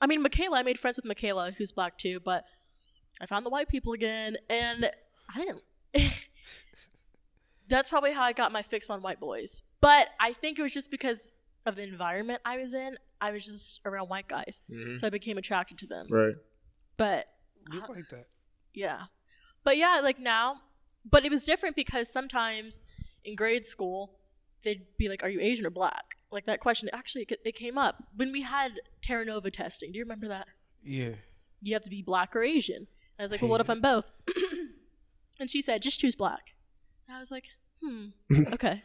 [0.00, 2.44] I mean Michaela, I made friends with Michaela, who's black too, but
[3.20, 4.90] I found the white people again, and
[5.34, 5.62] I didn't.
[7.70, 9.62] That's probably how I got my fix on white boys.
[9.80, 11.30] But I think it was just because
[11.64, 12.96] of the environment I was in.
[13.20, 14.98] I was just around white guys, Mhm.
[15.00, 16.06] so I became attracted to them.
[16.10, 16.34] Right.
[16.98, 17.26] But
[17.72, 18.26] You like that?
[18.74, 19.04] yeah.
[19.64, 20.62] But yeah, like now,
[21.04, 22.80] but it was different because sometimes
[23.24, 24.18] in grade school,
[24.62, 26.16] they'd be like, Are you Asian or black?
[26.32, 29.92] Like that question actually, it it came up when we had TerraNova testing.
[29.92, 30.48] Do you remember that?
[30.82, 31.14] Yeah.
[31.62, 32.86] You have to be black or Asian.
[33.18, 34.10] I was like, Well, what if I'm both?
[35.38, 36.54] and she said, Just choose black.
[37.06, 37.48] And I was like,
[37.82, 38.08] Hmm,
[38.52, 38.82] okay.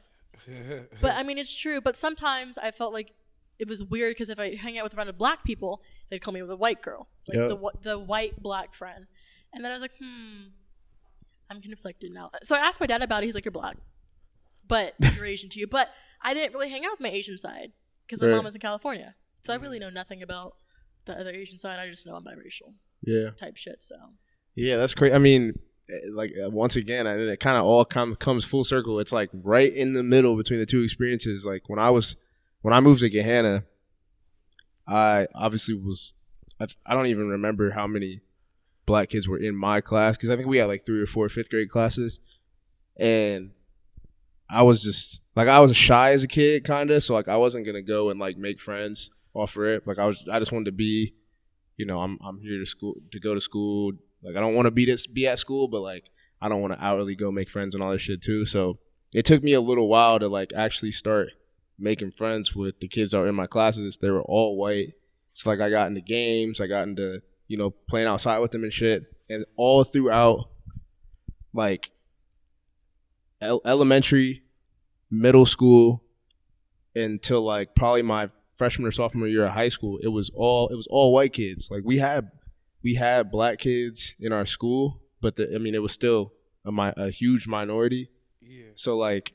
[1.02, 1.82] But I mean, it's true.
[1.82, 3.14] But sometimes I felt like
[3.60, 6.20] it was weird because if I hang out with a bunch of black people, they'd
[6.20, 7.48] call me with a white girl, like Yep.
[7.50, 9.08] the the white black friend.
[9.54, 10.50] And then I was like, hmm,
[11.50, 12.30] I'm conflicted now.
[12.44, 13.28] So I asked my dad about it.
[13.28, 13.78] He's like, you're black,
[14.68, 15.68] but you're Asian too.
[15.68, 15.90] But
[16.22, 17.72] I didn't really hang out with my Asian side
[18.06, 18.36] because my Right.
[18.36, 20.56] mom was in California, so I really know nothing about
[21.06, 21.80] the other Asian side.
[21.80, 23.30] I just know I'm biracial Yeah.
[23.32, 23.82] type shit.
[23.84, 23.96] So
[24.56, 25.14] Yeah, that's crazy.
[25.14, 25.54] I mean,
[26.12, 29.00] like uh, once again, I it kind of all com- comes full circle.
[29.00, 31.46] It's like right in the middle between the two experiences.
[31.46, 32.16] Like when I was
[32.62, 33.64] when I moved to Gahanna,
[34.88, 36.14] I obviously was.
[36.60, 38.22] I, I don't even remember how many
[38.86, 41.28] black kids were in my class because I think we had like three or four
[41.30, 42.20] fifth grade classes,
[42.98, 43.52] and
[44.50, 47.04] I was just like I was shy as a kid, kind of.
[47.04, 49.86] So like I wasn't gonna go and like make friends off it.
[49.86, 51.14] Like I was, I just wanted to be,
[51.78, 53.94] you know, I'm I'm here to school to go to school.
[54.26, 56.10] Like I don't want to be this be at school, but like
[56.42, 58.46] I don't want to outwardly go make friends and all this shit too.
[58.46, 58.78] So
[59.14, 61.30] it took me a little while to like actually start
[61.78, 63.98] making friends with the kids that were in my classes.
[63.98, 64.94] They were all white.
[65.32, 68.64] It's like I got into games, I got into you know playing outside with them
[68.64, 70.50] and shit, and all throughout
[71.54, 71.92] like
[73.42, 74.44] el- elementary,
[75.12, 76.04] middle school,
[76.96, 80.76] until like probably my freshman or sophomore year of high school, it was all it
[80.76, 81.70] was all white kids.
[81.70, 82.32] Like we had
[82.86, 86.72] we had black kids in our school, but the, I mean it was still a,
[86.72, 88.12] mi- a huge minority.
[88.40, 88.68] Yeah.
[88.76, 89.34] So like,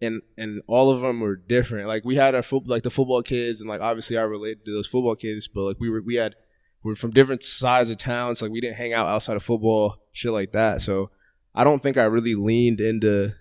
[0.00, 1.88] and and all of them were different.
[1.88, 4.72] Like we had our foot like the football kids, and like obviously I related to
[4.72, 6.34] those football kids, but like we were we had
[6.82, 8.40] we were from different sides of towns.
[8.40, 10.80] Like we didn't hang out outside of football, shit like that.
[10.80, 11.10] So
[11.54, 13.34] I don't think I really leaned into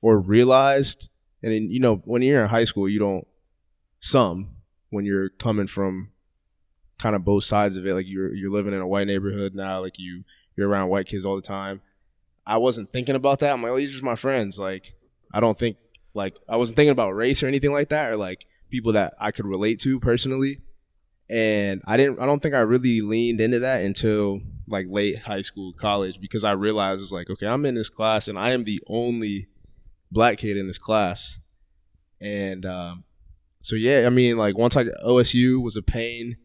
[0.00, 1.10] or realized.
[1.44, 3.26] And then, you know, when you're in high school, you don't
[4.00, 4.56] some
[4.90, 6.11] when you're coming from
[6.98, 7.94] kind of both sides of it.
[7.94, 9.80] Like you're you're living in a white neighborhood now.
[9.80, 10.24] Like you
[10.56, 11.80] you're around white kids all the time.
[12.46, 13.52] I wasn't thinking about that.
[13.52, 14.58] I'm like, oh, these are just my friends.
[14.58, 14.94] Like,
[15.32, 15.76] I don't think
[16.14, 19.30] like I wasn't thinking about race or anything like that, or like people that I
[19.30, 20.60] could relate to personally.
[21.30, 22.20] And I didn't.
[22.20, 26.44] I don't think I really leaned into that until like late high school, college, because
[26.44, 29.48] I realized it's like, okay, I'm in this class, and I am the only
[30.10, 31.38] black kid in this class,
[32.20, 33.04] and um,
[33.62, 36.36] so yeah, I mean, like once I OSU was a pain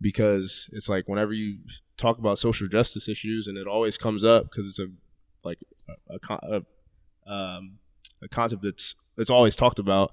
[0.00, 1.58] because it's like whenever you
[1.96, 4.86] talk about social justice issues and it always comes up because it's a
[5.44, 5.58] like
[5.88, 6.62] a, a,
[7.26, 7.78] a, um,
[8.22, 10.12] a concept that's that's always talked about.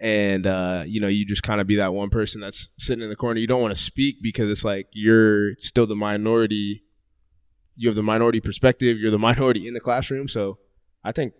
[0.00, 3.10] And uh, you know you just kind of be that one person that's sitting in
[3.10, 3.38] the corner.
[3.38, 6.82] You don't want to speak because it's like you're still the minority
[7.76, 10.28] you have the minority perspective you're the minority in the classroom.
[10.28, 10.58] So
[11.02, 11.32] i think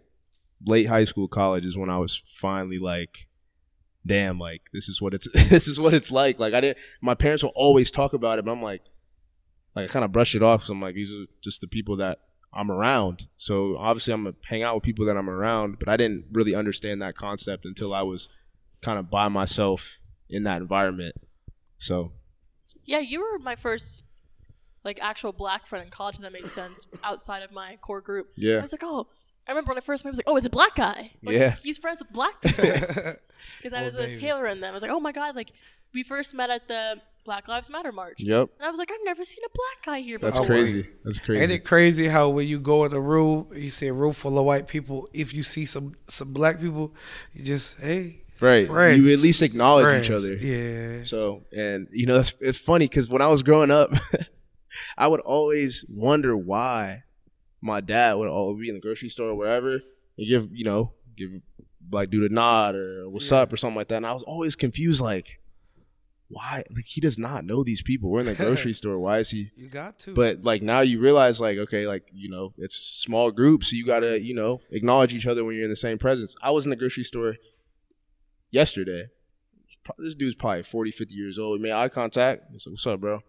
[0.66, 3.28] late high school college is when i was finally like
[4.06, 7.14] damn like this is what it's this is what it's like like i didn't my
[7.14, 8.82] parents will always talk about it but i'm like
[9.76, 11.96] like i kind of brush it off because i'm like these are just the people
[11.96, 12.18] that
[12.52, 15.96] i'm around so obviously i'm gonna hang out with people that i'm around but i
[15.96, 18.28] didn't really understand that concept until i was
[18.80, 21.14] kind of by myself in that environment
[21.80, 22.12] so
[22.84, 24.04] Yeah, you were my first
[24.84, 26.16] like actual black friend in college.
[26.16, 28.28] If that made sense outside of my core group.
[28.36, 29.06] Yeah, I was like, oh,
[29.50, 30.10] I remember when I first met.
[30.10, 31.10] I was like, oh, it's a black guy.
[31.24, 31.56] Like, Yeah.
[31.62, 32.62] he's friends with black people
[33.58, 34.20] because I was with baby.
[34.20, 34.70] Taylor and them.
[34.70, 35.50] I was like, oh my god, like
[35.92, 39.04] we first met at the Black Lives Matter march, yep and I was like, I've
[39.04, 40.30] never seen a black guy here before.
[40.30, 40.54] that's before.
[40.56, 43.88] crazy that's crazy Ain't it crazy how when you go in a room, you see
[43.88, 45.08] a room full of white people.
[45.12, 46.94] If you see some some black people,
[47.34, 52.06] you just hey, right friends, you at least acknowledge each other Yeah, So, and you
[52.06, 53.90] know, it's, it's funny because when I was growing up,
[54.96, 57.02] I would always wonder why
[57.61, 60.92] my dad would always be in the grocery store or wherever and give, you know,
[61.16, 61.31] give
[61.81, 63.38] black dude a nod or what's Yeah.
[63.38, 63.96] up or something like that.
[63.96, 65.38] And I was always confused, like,
[66.29, 66.62] why?
[66.75, 68.09] Like, he does not know these people.
[68.11, 68.99] We're in the grocery store.
[68.99, 69.51] Why is he?
[69.57, 70.14] you got to.
[70.14, 73.70] But like now you realize, like, okay, like, you know, it's small groups.
[73.70, 76.35] So you got to, you know, acknowledge each other when you're in the same presence.
[76.42, 77.37] I was in the grocery store
[78.51, 79.07] yesterday
[79.99, 81.59] this dude's probably 40, 50 years old.
[81.59, 82.42] We made eye contact.
[82.53, 83.23] He's like, what's up, bro?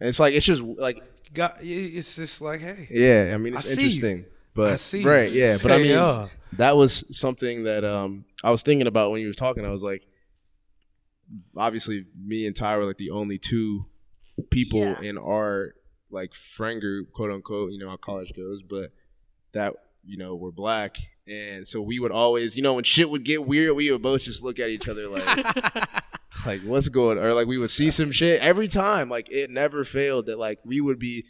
[0.00, 3.70] And it's like, it's just like, got it's just like hey, yeah, I mean, it's
[3.70, 3.86] I see you.
[3.88, 4.24] interesting.
[4.54, 5.08] But, I see you.
[5.10, 5.58] right, yeah.
[5.60, 9.26] But I mean, uh, that was something that um I was thinking about when you
[9.28, 9.64] were talking.
[9.66, 10.06] I was like,
[11.56, 13.84] obviously, me and Ty were like the only two
[14.50, 15.00] people Yeah.
[15.02, 15.74] in our
[16.10, 17.72] like friend group, quote unquote.
[17.72, 18.92] You know how college goes, but
[19.52, 23.24] that you know were black, and so we would always, you know, when shit would
[23.24, 25.46] get weird, we would both just look at each other like.
[26.46, 29.84] Like what's going or like we would see some shit every time like it never
[29.84, 31.24] failed that like we would be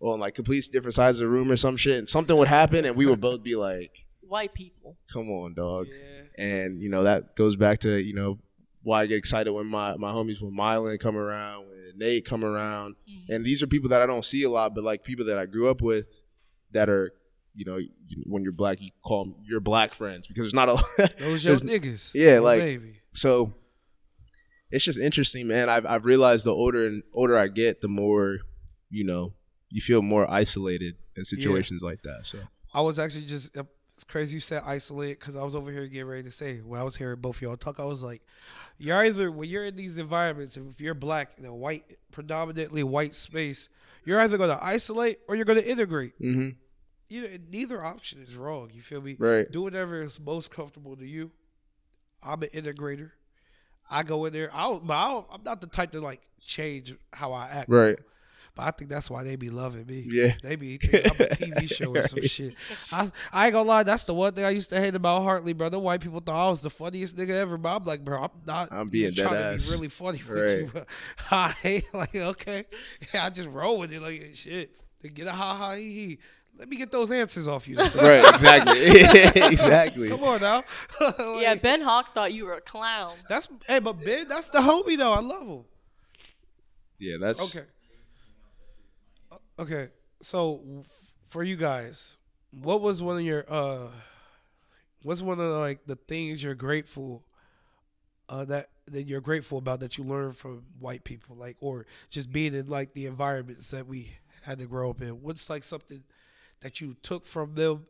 [0.00, 2.84] on like complete different sides of the room or some shit and something would happen
[2.84, 4.96] and we would both be like White people.
[5.12, 6.44] come on dog yeah.
[6.44, 8.38] and you know that goes back to you know
[8.82, 12.44] why I get excited when my my homies when Mylan come around, when Nate come
[12.44, 13.34] around, Mhm.
[13.34, 15.46] and these are people that I don't see a lot, but like people that I
[15.46, 16.20] grew up with,
[16.72, 17.12] that are
[17.54, 17.80] you know
[18.24, 20.76] when you're black you call them your black friends because there's not a
[21.18, 22.14] Those your there's- niggas.
[22.14, 23.00] yeah, like- baby.
[23.14, 23.52] so
[24.70, 25.68] it's just interesting, man.
[25.68, 28.38] I've I've realized the older and older I get, the more
[28.90, 29.34] you know
[29.70, 32.26] you feel more isolated in situations like that.
[32.26, 32.38] So
[32.72, 33.56] I was actually just
[33.98, 36.80] it's crazy you said isolate because I was over here getting ready to say when
[36.80, 38.22] I was hearing both of y'all talk, I was like,
[38.78, 43.16] you're either when you're in these environments, if you're black in a white, predominantly white
[43.16, 43.68] space,
[44.04, 46.16] you're either going to isolate or you're going to integrate.
[46.20, 46.50] mm-hmm.
[47.08, 48.70] You know, neither option is wrong.
[48.72, 49.16] You feel me?
[49.18, 51.32] right, Do whatever is most comfortable to you.
[52.22, 53.10] I'm an integrator.
[53.90, 54.50] I go in there.
[54.54, 57.70] I don't, but I don't, I'm not the type to like change how I act.
[57.70, 57.98] right,
[58.54, 60.06] But I think that's why they be loving me.
[60.10, 62.30] yeah, They be thinking I'm a TV show or some Right.
[62.30, 62.54] shit.
[62.92, 65.52] I, I ain't gonna lie, that's the one thing I used to hate about Hartley,
[65.52, 65.68] bro.
[65.68, 68.30] The white people thought I was the funniest nigga ever, but I'm like, bro, I'm
[68.46, 68.68] not.
[68.72, 70.58] I'm being trying dead to be really funny with Right.
[70.58, 70.70] you.
[70.72, 70.86] But
[71.30, 72.64] I hate like okay,
[73.14, 74.72] yeah, I just roll with it like shit.
[75.02, 76.18] They get a ha ha he he.
[76.58, 77.76] Let me get those answers off you.
[77.78, 80.08] right, exactly, exactly.
[80.08, 80.64] Come on now.
[81.00, 83.16] Like, yeah, Ben Hawk thought you were a clown.
[83.28, 85.12] That's hey, but Ben, that's the homie though.
[85.12, 85.64] I love him.
[86.98, 87.66] Yeah, that's Okay.
[89.30, 89.88] Uh, Okay.
[90.20, 90.84] So
[91.28, 92.16] for you guys,
[92.50, 93.88] what was one of your uh
[95.02, 97.22] what's one of like the things you're grateful
[98.28, 102.32] uh that that you're grateful about that you learned from white people like or just
[102.32, 104.10] being in like the environments that we
[104.42, 105.22] had to grow up in?
[105.22, 106.02] What's like something
[106.60, 107.86] that you took from them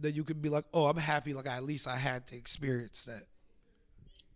[0.00, 3.04] that you could be like, "Oh, I'm happy like at least I had to experience
[3.04, 3.24] that."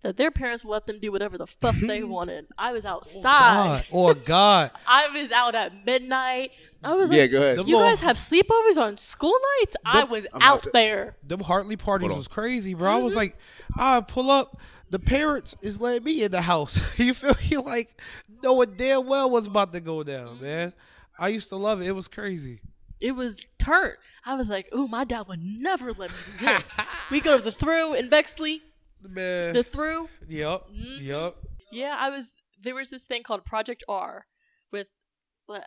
[0.03, 2.09] That their parents let them do whatever the fuck they mm-hmm.
[2.09, 2.47] wanted.
[2.57, 3.85] I was outside.
[3.93, 4.71] Oh God.
[4.87, 6.53] I was out at midnight.
[6.85, 7.23] I was yeah.
[7.23, 7.57] like, Go ahead.
[7.59, 9.77] You little- guys have sleepovers on school nights?
[9.85, 11.17] I was I'm about out to- there.
[11.25, 12.19] Them Hartley parties Hold on.
[12.19, 12.93] was crazy, bro.
[12.93, 13.19] I was mm-hmm.
[13.19, 13.37] like,
[13.77, 14.61] I pull up.
[14.91, 16.97] The parents is letting me in the house.
[16.99, 17.57] you feel me?
[17.69, 18.01] Like
[18.43, 20.45] knowing damn well what's about to go down, mm-hmm.
[20.45, 20.73] man.
[21.19, 21.89] I used to love it.
[21.89, 22.61] It was crazy.
[23.01, 23.97] It was turnt.
[24.25, 26.77] I was like, ooh, my dad would never let me do this.
[27.11, 28.63] we go to the through in Bexley.
[29.01, 29.55] Man.
[29.55, 30.09] The through.
[30.29, 30.63] yep.
[30.73, 31.03] Mhm.
[31.03, 31.37] Yep.
[31.71, 32.35] Yeah, I was.
[32.61, 34.27] There was this thing called Project R
[34.73, 34.89] with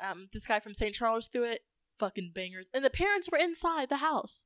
[0.01, 0.93] um this guy from St.
[0.93, 1.61] Charles threw it.
[1.99, 2.65] Fucking bangers.
[2.73, 4.45] And the parents were inside the house,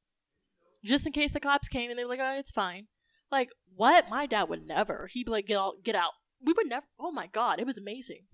[0.84, 2.88] just in case the cops came, and they were like, "Oh, it's fine."
[3.32, 4.10] Like what?
[4.10, 5.08] My dad would never.
[5.12, 6.12] He'd be like, "Get out, get out."
[6.46, 6.86] We would never.
[7.00, 8.26] Oh my god, it was amazing.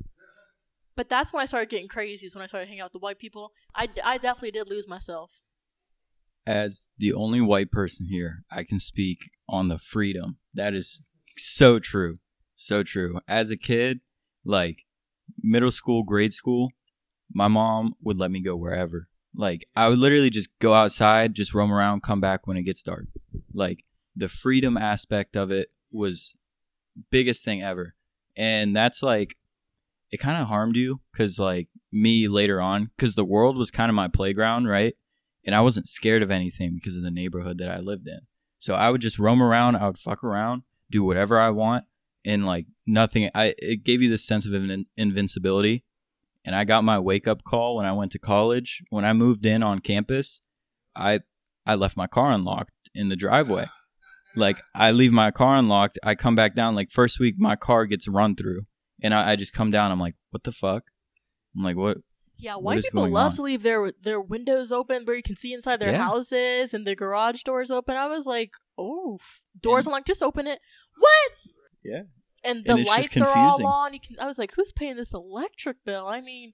[1.02, 2.28] But that's when I started getting crazy.
[2.28, 3.54] Is when I started hanging out with the white people.
[3.74, 5.32] I, I definitely did lose myself.
[6.46, 9.18] As the only white person here, I can speak
[9.50, 10.38] on the freedom.
[10.54, 11.02] That is
[11.40, 12.20] so true.
[12.54, 13.20] So true.
[13.28, 14.02] As a kid,
[14.46, 14.86] like
[15.42, 16.70] middle school, grade school,
[17.34, 19.08] my mom would let me go wherever.
[19.34, 22.84] Like I would literally just go outside, just roam around, come back when it gets
[22.84, 23.08] dark.
[23.52, 23.86] Like
[24.16, 26.36] the freedom aspect of it was
[27.10, 27.96] biggest thing ever.
[28.38, 29.36] And that's like
[30.12, 33.90] it kind of harmed you cuz like me later on cuz the world was kind
[33.90, 34.96] of my playground, right?
[35.44, 38.22] And I wasn't scared of anything because of the neighborhood that I lived in.
[38.60, 41.86] So I would just roam around, I would fuck around, do whatever I want
[42.26, 45.84] and like nothing I it gave you this sense of in- invincibility.
[46.44, 48.84] And I got my wake up call when I went to college.
[48.90, 50.42] When I moved in on campus,
[50.96, 51.22] I
[51.66, 53.68] I left my car unlocked in the driveway.
[54.36, 56.76] Like I leave my car unlocked, I come back down.
[56.76, 58.66] Like first week, my car gets run through,
[59.02, 59.92] and I, I just come down.
[59.92, 60.84] I'm like, what the fuck?
[61.56, 61.98] I'm like, what?
[62.38, 63.36] Yeah, What white is people love on?
[63.36, 66.04] to leave their their windows open where you can see inside their Yeah.
[66.04, 67.98] houses and their garage doors open.
[67.98, 69.20] I was like, oh,
[69.60, 70.60] doors unlocked, just open it.
[70.98, 71.32] What?
[71.84, 72.04] Yeah.
[72.44, 73.94] And the And lights are all on.
[73.94, 74.16] You can.
[74.20, 76.08] I was like, who's paying this electric bill?
[76.08, 76.54] I mean,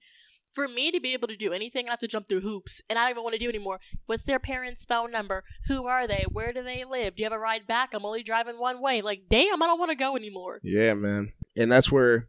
[0.52, 2.98] for me to be able to do anything, I have to jump through hoops, and
[2.98, 3.80] I don't even want to do anymore.
[4.04, 5.44] What's their parents' phone number?
[5.68, 6.26] Who are they?
[6.30, 7.16] Where do they live?
[7.16, 7.94] Do you have a ride back?
[7.94, 9.00] I'm only driving one way.
[9.00, 10.60] Like, damn, I don't want to go anymore.
[10.62, 11.32] Yeah, man.
[11.56, 12.28] And that's where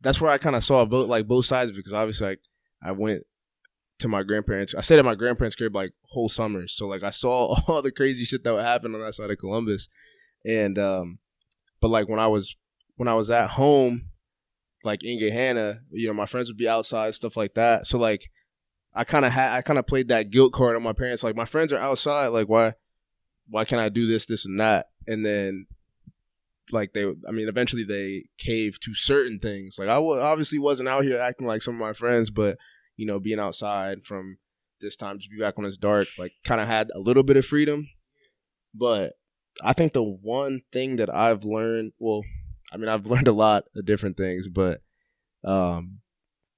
[0.00, 2.40] that's where I kind of saw both like both sides because obviously like
[2.82, 3.22] I went
[3.98, 4.74] to my grandparents.
[4.74, 6.74] I stayed at my grandparents' crib like whole summers.
[6.74, 9.38] So like I saw all the crazy shit that would happen on that side of
[9.38, 9.88] Columbus.
[10.46, 11.18] And um
[11.80, 12.56] but like when I was
[12.96, 14.10] when I was at home
[14.84, 17.86] like in Gahanna, you know, my friends would be outside stuff like that.
[17.86, 18.30] So like
[18.94, 21.36] I kind of had I kind of played that guilt card on my parents like
[21.36, 22.74] my friends are outside like why
[23.48, 24.86] why can't I do this this and that?
[25.06, 25.66] And then
[26.72, 29.78] like they i mean eventually they caved to certain things.
[29.78, 32.58] Like i obviously wasn't out here acting like some of my friends but
[32.96, 34.38] you know being outside from
[34.80, 37.36] this time just be back when it's dark like kind of had a little bit
[37.36, 37.88] of freedom.
[38.74, 39.14] But
[39.62, 42.22] i think the one thing that i've learned well
[42.72, 44.82] i mean i've learned a lot of different things but
[45.44, 46.00] um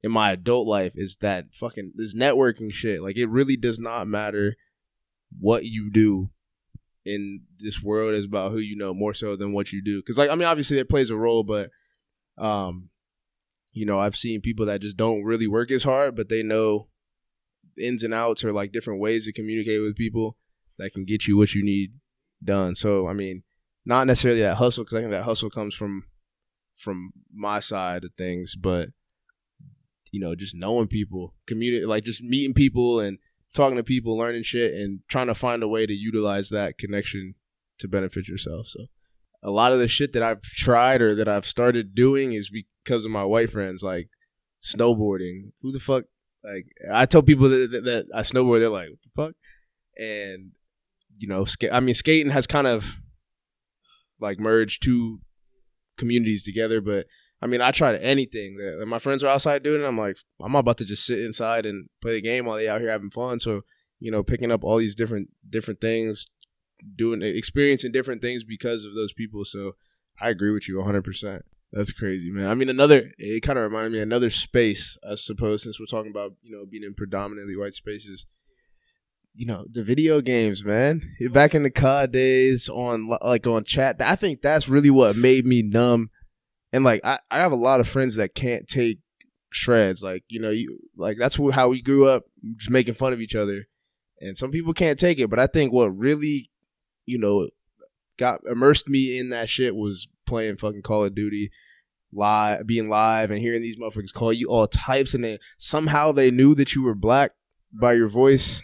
[0.03, 3.03] in my adult life is that fucking this networking shit.
[3.03, 4.57] Like it really does not matter
[5.39, 6.31] what you do
[7.05, 10.01] in this world is about who you know more so than what you do.
[10.01, 11.71] Because like I mean, obviously it plays a role, but
[12.39, 12.91] um,
[13.73, 16.89] you know, I've seen people that just don't really work as hard, but they know
[17.79, 20.37] ins and outs or like different ways to communicate with people
[20.79, 21.93] that can get you what you need
[22.43, 22.75] done.
[22.75, 23.43] So I mean,
[23.85, 26.05] not necessarily that hustle because I think that hustle comes from
[26.77, 28.89] from my side of things, but
[30.13, 33.19] you know, just knowing people, community, like just meeting people and
[33.53, 37.35] talking to people, learning shit, and trying to find a way to utilize that connection
[37.79, 38.67] to benefit yourself.
[38.69, 38.87] So,
[39.43, 43.05] a lot of the shit that I've tried or that I've started doing is because
[43.05, 44.09] of my white friends, like
[44.61, 45.53] snowboarding.
[45.63, 46.05] Who the fuck?
[46.45, 49.35] Like, I tell people that, that, that I snowboard, they're like, "What the fuck?"
[49.99, 50.53] And
[51.19, 52.97] you know, I mean, skating has kind of
[54.21, 55.21] like merged two
[55.97, 57.07] communities together, but
[57.43, 58.59] I mean, I tried anything.
[58.87, 59.87] My friends are outside doing it.
[59.87, 62.81] I'm like, I'm about to just sit inside and play the game while they out
[62.81, 63.41] here having fun.
[63.41, 63.63] So,
[63.99, 66.27] you know, picking up all these different different things,
[66.97, 69.45] doing experiencing different things because of those people.
[69.45, 69.73] So,
[70.21, 71.03] I agree with you 100.
[71.03, 72.49] percent That's crazy, man.
[72.49, 76.11] I mean, another it kind of reminded me another space, I suppose, since we're talking
[76.11, 78.27] about you know being in predominantly white spaces.
[79.35, 81.03] You know, the video games, man.
[81.31, 85.47] Back in the COD days, on like on chat, I think that's really what made
[85.47, 86.11] me numb
[86.73, 88.99] and like I, I have a lot of friends that can't take
[89.53, 92.25] shreds like you know you like that's who, how we grew up
[92.57, 93.67] just making fun of each other
[94.21, 96.51] and some people can't take it but i think what really
[97.05, 97.49] you know
[98.17, 101.51] got immersed me in that shit was playing fucking call of duty
[102.13, 106.31] live being live and hearing these motherfuckers call you all types and then somehow they
[106.31, 107.33] knew that you were black
[107.73, 108.63] by your voice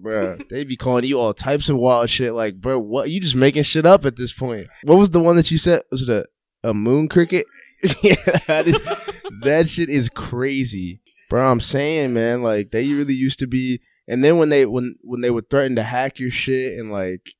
[0.00, 2.32] Bruh, they be calling you all types of wild shit.
[2.32, 3.10] Like, bro, what?
[3.10, 4.68] You just making shit up at this point.
[4.84, 5.82] What was the one that you said?
[5.90, 6.24] Was it a
[6.64, 7.46] a moon cricket.
[8.02, 8.14] yeah,
[8.46, 8.80] that, is,
[9.42, 11.50] that shit is crazy, bro.
[11.50, 13.80] I'm saying, man, like they really used to be.
[14.08, 17.34] And then when they when when they would threaten to hack your shit and like,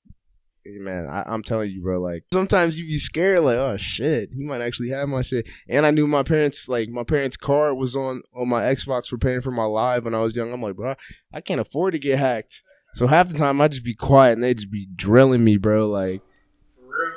[0.65, 2.01] man, I, I'm telling you, bro.
[2.01, 5.49] Like sometimes you be scared, like, oh shit, he might actually have my shit.
[5.69, 9.19] And I knew my parents, like my parents' card was on on my Xbox for
[9.19, 10.53] paying for my live when I was young.
[10.53, 10.95] I'm like, bro,
[11.33, 12.63] I can't afford to get hacked.
[12.95, 15.89] So half the time I just be quiet and they just be drilling me, bro.
[15.89, 16.21] Like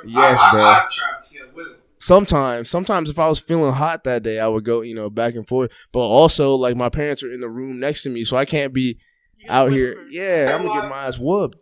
[0.06, 0.64] Yes, bro.
[0.64, 1.76] I, I tried to get with him.
[2.06, 5.34] Sometimes sometimes if i was feeling hot that day i would go you know back
[5.34, 8.36] and forth but also like my parents are in the room next to me so
[8.36, 8.96] i can't be
[9.38, 11.58] You out here yeah i'm gonna get my ass whooped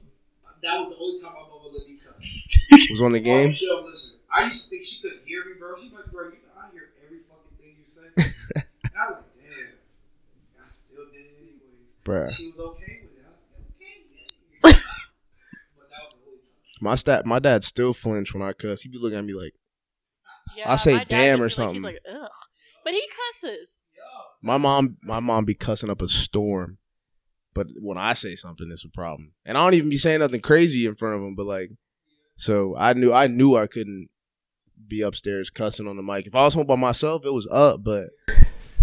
[0.62, 2.88] That was the only time my mama let me cuss.
[2.90, 3.54] was on the game.
[3.58, 4.20] Yo, listen.
[4.34, 5.74] I used to think she couldn't hear me, bro.
[5.76, 8.06] She like, bro, you know, I hear every fucking thing you say.
[8.96, 10.62] I was like, damn.
[10.62, 11.60] I still did it anyways.
[12.04, 12.30] Bruh.
[12.36, 13.24] She was okay with it.
[13.26, 13.94] I was like, okay,
[14.64, 14.72] yeah.
[15.76, 16.80] but that was the only time.
[16.80, 18.82] My stat, my dad still flinch when I cuss.
[18.82, 19.54] he'd be looking at me like,
[20.56, 21.74] Yeah, I'll say damn or to be like- something.
[21.76, 22.28] he's like, ugh.
[22.84, 23.02] But he
[23.42, 23.82] cusses.
[24.42, 26.78] my mom, my mom be cussing up a storm.
[27.54, 29.32] But when I say something, it's a problem.
[29.46, 31.34] And I don't even be saying nothing crazy in front of him.
[31.36, 31.70] But like,
[32.36, 34.08] so I knew, I knew I couldn't
[34.88, 36.26] be upstairs cussing on the mic.
[36.26, 37.84] If I was home by myself, it was up.
[37.84, 38.08] But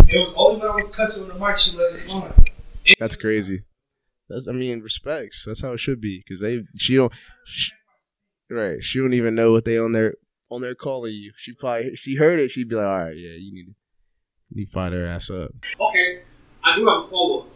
[0.07, 2.49] It was only when I was cussing on the mic she let it slide.
[2.97, 3.63] that's crazy.
[4.29, 5.43] That's, I mean, respects.
[5.45, 6.23] That's how it should be.
[6.27, 7.11] Cause they, she don't,
[7.45, 7.71] she,
[8.49, 8.81] right?
[8.81, 10.13] She don't even know what they on their
[10.51, 11.31] on their calling you.
[11.37, 12.51] She probably, she heard it.
[12.51, 13.73] She'd be like, all right, yeah, you need to,
[14.49, 15.51] you need to fire their ass up.
[15.79, 16.21] Okay,
[16.63, 17.47] I do have a follow up.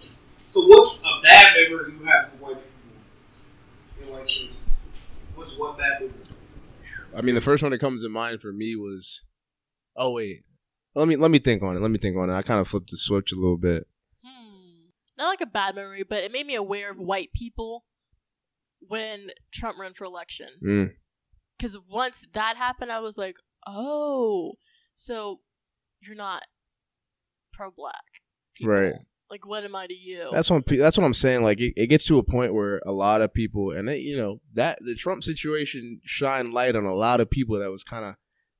[0.46, 4.80] So, what's a bad memory you have of white people in white spaces?
[5.36, 6.14] What's one bad memory?
[7.16, 9.22] I mean, the first one that comes to mind for me was,
[9.96, 10.43] oh wait,
[10.96, 11.82] let me let me think on it.
[11.82, 12.34] Let me think on it.
[12.34, 13.88] I kind of flipped the switch a little bit.
[14.24, 14.89] Hmm.
[15.18, 17.86] Not like a bad memory, but it made me aware of white people
[18.80, 20.48] when Trump ran for election.
[20.64, 20.91] Mm.
[21.58, 23.36] Because once that happened, I was like,
[23.68, 24.53] oh,
[24.93, 25.39] so
[26.01, 26.43] you're not
[27.53, 28.03] pro black.
[28.64, 28.93] Right.
[29.30, 30.30] Like, what am I to you?
[30.32, 31.41] That's what pe- that's what I'm saying.
[31.43, 34.16] Like it, it gets to a point where a lot of people, and they, you
[34.18, 38.06] know that the Trump situation shined light on a lot of people that was kind
[38.06, 38.16] of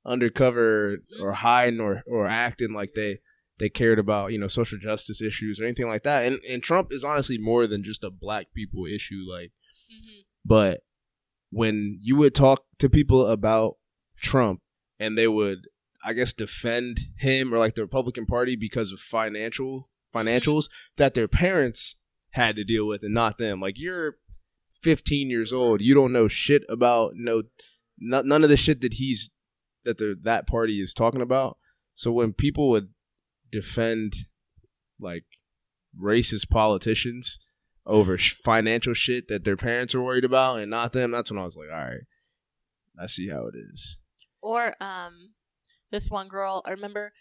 [0.06, 3.20] undercover or hiding or or acting like they
[3.60, 6.26] they cared about you know social justice issues or anything like that.
[6.26, 9.24] And and Trump is honestly more than just a black people issue.
[9.30, 9.52] Like
[9.92, 10.24] Mhm.
[10.44, 10.82] But
[11.56, 13.76] when you would talk to people about
[14.22, 14.60] Trump
[15.00, 15.70] and they would,
[16.06, 21.30] I guess, defend him or like the Republican Party because of financial financials that their
[21.30, 21.96] parents
[22.32, 23.62] had to deal with and not them.
[23.62, 24.18] Like you're
[24.84, 27.44] 15 years old, you don't know shit about no
[27.98, 29.30] no- none of the shit that he's
[29.86, 31.58] that the that party is talking about.
[31.94, 32.90] So when people would
[33.50, 34.14] defend
[35.00, 35.24] like
[35.98, 37.40] racist politicians
[37.86, 41.40] over sh- financial shit that their parents are worried about and not them, that's when
[41.40, 42.02] I was like, all right,
[43.02, 43.98] I see how it is.
[44.42, 45.34] Or um,
[45.92, 47.12] this one girl, I remember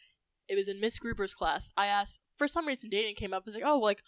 [0.48, 1.70] it was in Miss Gruber's class.
[1.76, 3.42] I asked for some reason dating came up.
[3.42, 4.00] I was like, oh, like,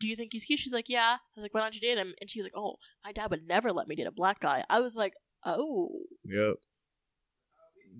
[0.00, 0.58] do you think he's cute?
[0.58, 1.16] She's like, yeah.
[1.18, 2.14] I was like, why don't you date him?
[2.20, 4.64] And she was like, oh, my dad would never let me date a black guy.
[4.68, 5.12] I was like,
[5.44, 5.90] oh,
[6.24, 6.54] Yep.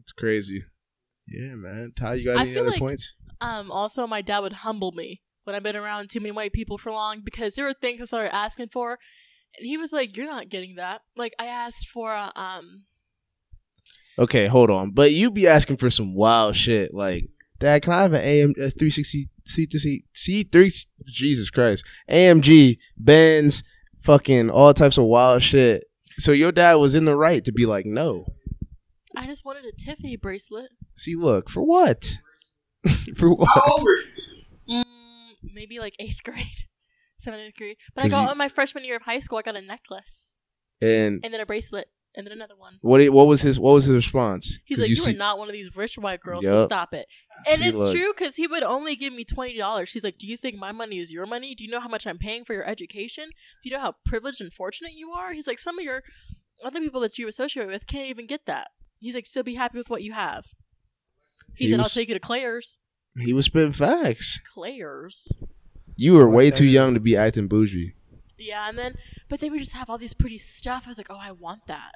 [0.01, 0.63] It's crazy.
[1.29, 1.93] Yeah, man.
[1.95, 3.15] Ty, you got I any other like- points?
[3.41, 6.79] Um, also, my dad would humble me when I've been around too many white people
[6.79, 8.99] for long because there were things I started asking for,
[9.59, 12.85] and he was like, "You're not getting that." Like I asked for a, um,
[14.19, 14.91] Okay, hold on.
[14.91, 17.29] But you be asking for some wild shit like,
[17.59, 21.85] Dad, can I have an AM uh, 360 C to C C3 Jesus Christ.
[22.11, 23.63] AMG, Benz,
[24.01, 25.85] fucking all types of wild shit.
[26.19, 28.27] So your dad was in the right to be like, "No."
[29.17, 30.71] I just wanted a Tiffany bracelet.
[30.97, 32.19] See, look, for what?
[33.17, 33.71] for How what?
[33.71, 33.97] old were
[34.67, 34.85] you?
[34.85, 36.67] Mm, maybe like eighth grade,
[37.19, 37.77] seventh, eighth grade.
[37.95, 39.39] But I 'Cause got you- in my freshman year of high school.
[39.39, 40.37] I got a necklace
[40.81, 42.79] And and then a bracelet and then another one.
[42.83, 44.59] what what was his what was his response?
[44.65, 46.69] He's 'Cause like, "You, are not one of these rich white girls, so Yup.
[46.69, 47.07] stop it."
[47.49, 47.95] And See, it's look.
[47.97, 49.93] true because he would only give me twenty dollars.
[49.93, 51.55] He's like, "Do you think my money is your money?
[51.55, 53.31] Do you know how much I'm paying for your education?
[53.63, 56.03] Do you know how privileged and fortunate you are?" He's like, "Some of your
[56.63, 58.69] other people that you associate with can't even get that."
[59.01, 60.47] He's like, "Still be happy with what you have."
[61.57, 62.79] He, He said, was- "I'll take you to Claire's."
[63.19, 64.41] He was spitting facts.
[64.55, 65.31] Claire's.
[65.97, 67.95] You were way too young to be acting bougie.
[68.39, 68.95] Yeah, and then
[69.29, 70.85] but they would just have all these pretty stuff.
[70.87, 71.93] I was like, "Oh, I want that."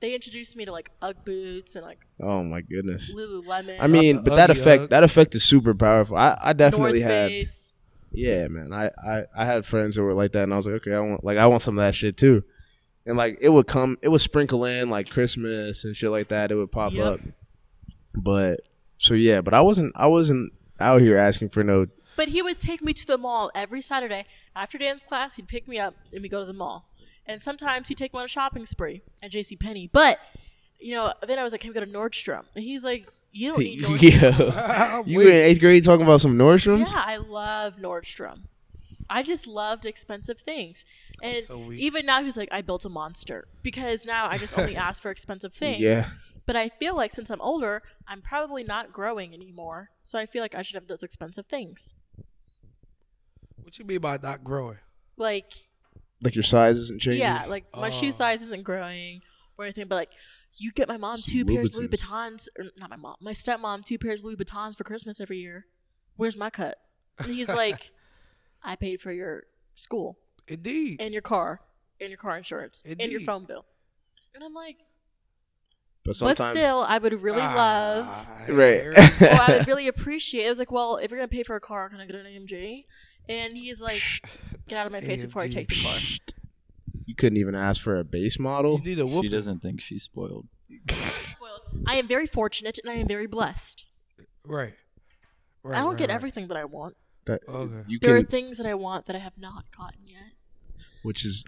[0.00, 3.14] They introduced me to like UGG boots and like Oh my goodness.
[3.14, 3.76] Lululemon.
[3.80, 6.16] I mean, but that Ugly effect that effect is super powerful.
[6.16, 7.72] I, I definitely North had Face.
[8.12, 8.72] yeah, man.
[8.72, 11.00] I, I I had friends that were like that, and I was like, okay, I
[11.00, 12.42] want like I want some of that shit too.
[13.06, 16.50] And like it would come, it would sprinkle in like Christmas and shit like that.
[16.50, 17.06] It would pop Yep.
[17.06, 17.20] up.
[18.16, 18.60] But
[18.98, 21.86] so yeah, but I wasn't I wasn't out here asking for no.
[22.16, 24.24] But he would take me to the mall every Saturday
[24.54, 25.36] after dance class.
[25.36, 26.88] He'd pick me up and we go to the mall.
[27.26, 29.56] And sometimes he'd take me on a shopping spree at J.C.
[29.56, 29.88] Penney.
[29.92, 30.18] But
[30.78, 33.48] you know, then I was like, "Can we go to Nordstrom?" And he's like, "You
[33.50, 36.90] don't need Nordstrom." yeah, you were in eighth grade talking about some Nordstroms.
[36.92, 38.44] yeah, I love Nordstrom.
[39.08, 40.84] I just loved expensive things.
[41.22, 44.76] And so even now, he's like, "I built a monster because now I just only
[44.76, 46.08] ask for expensive things." Yeah.
[46.46, 49.90] But I feel like since I'm older, I'm probably not growing anymore.
[50.02, 51.92] So I feel like I should have those expensive things.
[53.62, 54.78] What you mean by not growing?
[55.16, 55.52] Like
[56.22, 57.20] like your size isn't changing.
[57.22, 57.90] Yeah, like my Oh.
[57.90, 59.22] shoe size isn't growing
[59.58, 60.12] or anything, but like
[60.58, 62.02] you get my mom Some two pairs of Louis Louboutins.
[62.04, 65.38] Vuittons, or not my mom, my stepmom two pairs of Louis Vuittons for Christmas every
[65.38, 65.66] year.
[66.16, 66.78] Where's my cut?
[67.18, 67.90] And he's like,
[68.62, 69.44] I paid for your
[69.74, 70.18] school
[70.48, 71.00] Indeed.
[71.00, 71.60] and your car
[72.00, 73.66] and your car insurance and your phone bill.
[74.34, 74.76] And I'm like,
[76.06, 78.80] But but still, I would really love, Ah, Right.
[78.82, 80.46] here- or I would really appreciate.
[80.46, 82.26] It was like, well, if you're gonna pay for a car, can I get an
[82.26, 82.84] AMG?
[83.28, 84.00] And he's like,
[84.68, 85.98] get out of my face before I take the car.
[87.06, 88.78] you couldn't even ask for a base model.
[88.84, 90.46] you need a She doesn't think she's spoiled.
[91.40, 93.84] Well, I am very fortunate and I am very blessed.
[94.44, 94.74] Right.
[95.64, 95.76] Right.
[95.78, 96.14] I don't right, get right.
[96.14, 96.94] everything that I want.
[97.26, 97.82] That Okay.
[97.88, 100.32] you There are things that I want that I have not gotten yet.
[101.02, 101.44] which is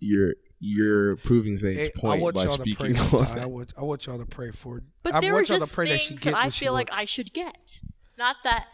[0.00, 0.34] you're
[0.64, 3.42] you're proving Hey, Zane's I point want by y'all to pray speaking for on Ty.
[3.42, 4.80] I want, I want y'all to pray for.
[5.02, 6.72] But I there are want y'all just to pray that things get that I feel
[6.72, 6.88] like.
[6.92, 7.80] I should get.
[8.16, 8.68] Not that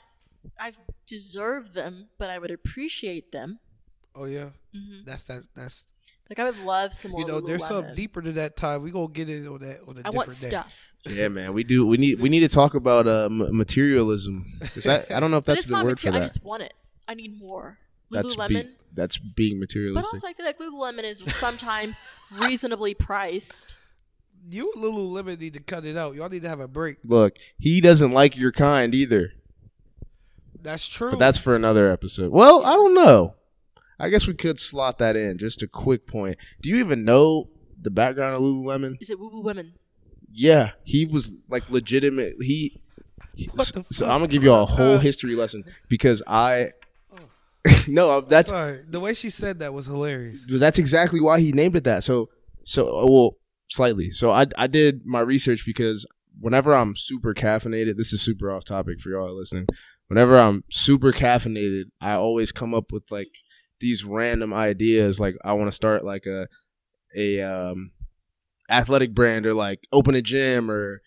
[0.60, 0.72] I
[1.06, 3.60] deserve them, but I would appreciate them.
[4.14, 5.44] Oh yeah, hmm that's that.
[5.56, 5.86] That's
[6.28, 7.20] Like I would love some more.
[7.20, 7.68] you know, there's Lululemon.
[7.68, 8.82] something deeper to that time.
[8.82, 10.48] We gonna get it on that on a I different want day.
[10.50, 11.86] stuff, Yeah, man, we do.
[11.86, 14.44] We need we need to talk about uh, materialism.
[14.74, 16.22] Is that I don't know if that's the not word for material.
[16.22, 16.74] I just want it.
[17.06, 17.78] I need more.
[18.10, 18.48] That's Lululemon.
[18.48, 20.02] be, that's being materialistic.
[20.10, 22.00] but also, I feel like Lululemon is sometimes
[22.32, 23.74] reasonably priced.
[24.50, 26.14] You and Lululemon need to cut it out.
[26.14, 26.96] Y'all need to have a break.
[27.04, 29.32] Look, he doesn't like your kind either.
[30.60, 31.10] That's true.
[31.10, 32.32] But that's for another episode.
[32.32, 33.34] Well, I don't know.
[34.00, 35.38] I guess we could slot that in.
[35.38, 36.38] Just a quick point.
[36.62, 37.48] Do you even know
[37.80, 38.96] the background of Lululemon?
[39.00, 39.74] Is it Woo Woo Women?
[40.32, 42.34] Yeah, he was like legitimate.
[42.40, 42.80] He.
[43.34, 44.12] he- What so, the so fuck?
[44.14, 46.72] I'm gonna give you a whole Uh, history lesson because I.
[47.88, 50.44] no, that's Sorry, the way she said that was hilarious.
[50.48, 52.04] that's exactly why he named it that.
[52.04, 52.28] So
[52.64, 53.36] so well
[53.68, 54.10] slightly.
[54.10, 56.06] So I I did my research because
[56.40, 59.66] whenever I'm super caffeinated, this is super off topic for y'all listening.
[60.08, 63.30] Whenever I'm super caffeinated, I always come up with like
[63.80, 65.20] these random ideas.
[65.20, 66.48] Like I want to start like a
[67.16, 67.92] a um
[68.70, 71.00] athletic brand or like open a gym or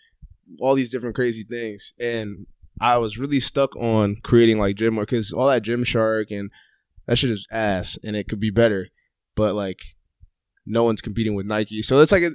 [0.60, 1.94] all these different crazy things.
[2.00, 2.46] And
[2.82, 6.50] I was really stuck on creating like gym work because all that Gymshark and
[7.06, 8.88] that shit is ass and it could be better.
[9.36, 9.96] But like
[10.66, 11.84] no one's competing with Nike.
[11.84, 12.32] So it's like a,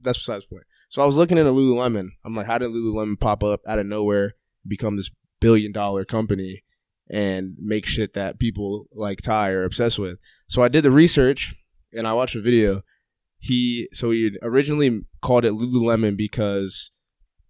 [0.00, 0.66] that's besides the point.
[0.88, 2.08] So I was looking into Lululemon.
[2.24, 4.34] I'm like, how did Lululemon pop up out of nowhere,
[4.66, 6.64] become this billion dollar company,
[7.08, 10.18] and make shit that people like Ty are obsessed with?
[10.48, 11.54] So I did the research
[11.92, 12.82] and I watched a video.
[13.38, 16.90] He so he originally called it Lululemon because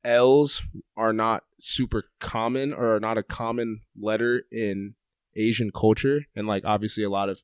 [0.05, 0.63] L's
[0.97, 4.95] are not super common or are not a common letter in
[5.37, 7.41] Asian culture, and like obviously a lot of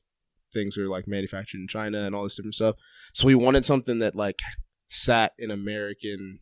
[0.53, 2.75] things are like manufactured in China and all this different stuff.
[3.13, 4.39] So we wanted something that like
[4.87, 6.39] sat in American,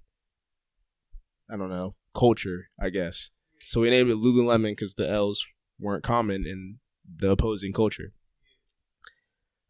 [1.52, 3.32] I don't know, culture, I guess.
[3.66, 5.46] So we named it Lululemon because the L's
[5.80, 6.80] weren't common in
[7.18, 8.14] the opposing culture.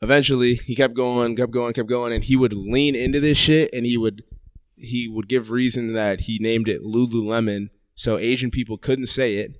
[0.02, 3.74] Eventually, he kept going, kept going, kept going, and he would lean into this shit,
[3.74, 4.24] and he would
[4.78, 9.52] he would give reason that he named it Lululemon so Asian people couldn't say it,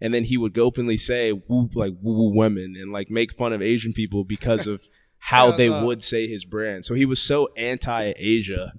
[0.00, 3.52] and then he would openly say woo like woo woo women and like make fun
[3.52, 4.82] of Asian people because of
[5.18, 5.84] how Yeah, they no.
[5.86, 6.84] would say his brand.
[6.84, 8.72] So he was so anti Asia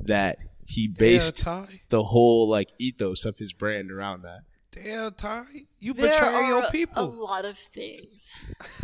[0.00, 1.82] that he based Ty.
[1.90, 4.40] the whole like ethos of his brand around that.
[4.72, 5.44] Damn, Ty.
[5.78, 6.62] You There betray are your
[6.94, 8.32] a lot of things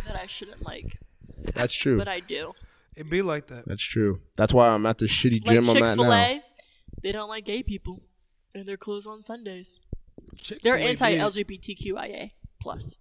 [0.05, 0.99] that I shouldn't like,
[1.55, 1.97] That's true.
[1.97, 2.53] but I do.
[2.99, 3.65] It be like that.
[3.65, 4.21] That's true.
[4.37, 6.11] That's why I'm at this shitty Like gym Chick I'm at Fil now.
[6.11, 6.43] A,
[7.01, 8.01] they don't like gay people,
[8.53, 9.79] and they're closed on Sundays.
[10.37, 12.31] Chick-fil-A They're anti-LGBTQIA
[12.61, 12.97] plus.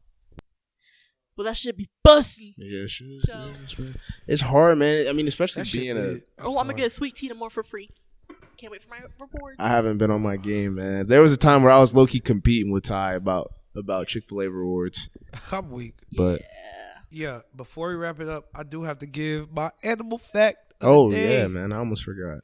[1.36, 2.54] Well, that should be busting.
[2.56, 3.20] Yeah, it should.
[3.20, 3.92] So- Yeah,
[4.26, 5.06] it's, hard, man.
[5.08, 6.00] I mean, especially That shit being a.
[6.14, 6.22] big.
[6.40, 6.64] oh, I'm sorry.
[6.64, 7.90] gonna get a sweet tea tomorrow for free.
[8.56, 9.54] Can't wait for my reward.
[9.60, 11.06] I haven't been on my game, man.
[11.06, 14.24] There was a time where I was low key competing with Ty about about Chick
[14.28, 15.08] Fil A rewards,
[15.52, 15.94] I'm weak.
[16.16, 16.87] but Yeah.
[17.10, 20.74] Yeah, before we wrap it up, I do have to give my animal fact.
[20.80, 21.40] Of oh the day.
[21.40, 22.42] yeah, man, I almost forgot.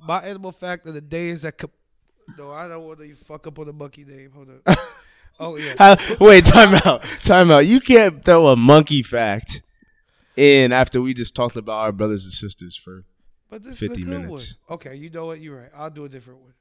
[0.00, 1.56] My animal fact of the day is that.
[1.58, 1.70] Co-
[2.38, 4.30] no, I don't want to fuck up on the monkey name.
[4.34, 4.78] Hold up.
[5.40, 5.74] oh yeah.
[5.78, 7.66] How, wait, time out, time out.
[7.66, 9.62] You can't throw a monkey fact
[10.36, 13.04] in after we just talked about our brothers and sisters for
[13.48, 14.56] But this 50 is a good minutes.
[14.66, 14.74] one.
[14.76, 15.40] Okay, you know what?
[15.40, 15.70] You're right.
[15.76, 16.54] I'll do a different one.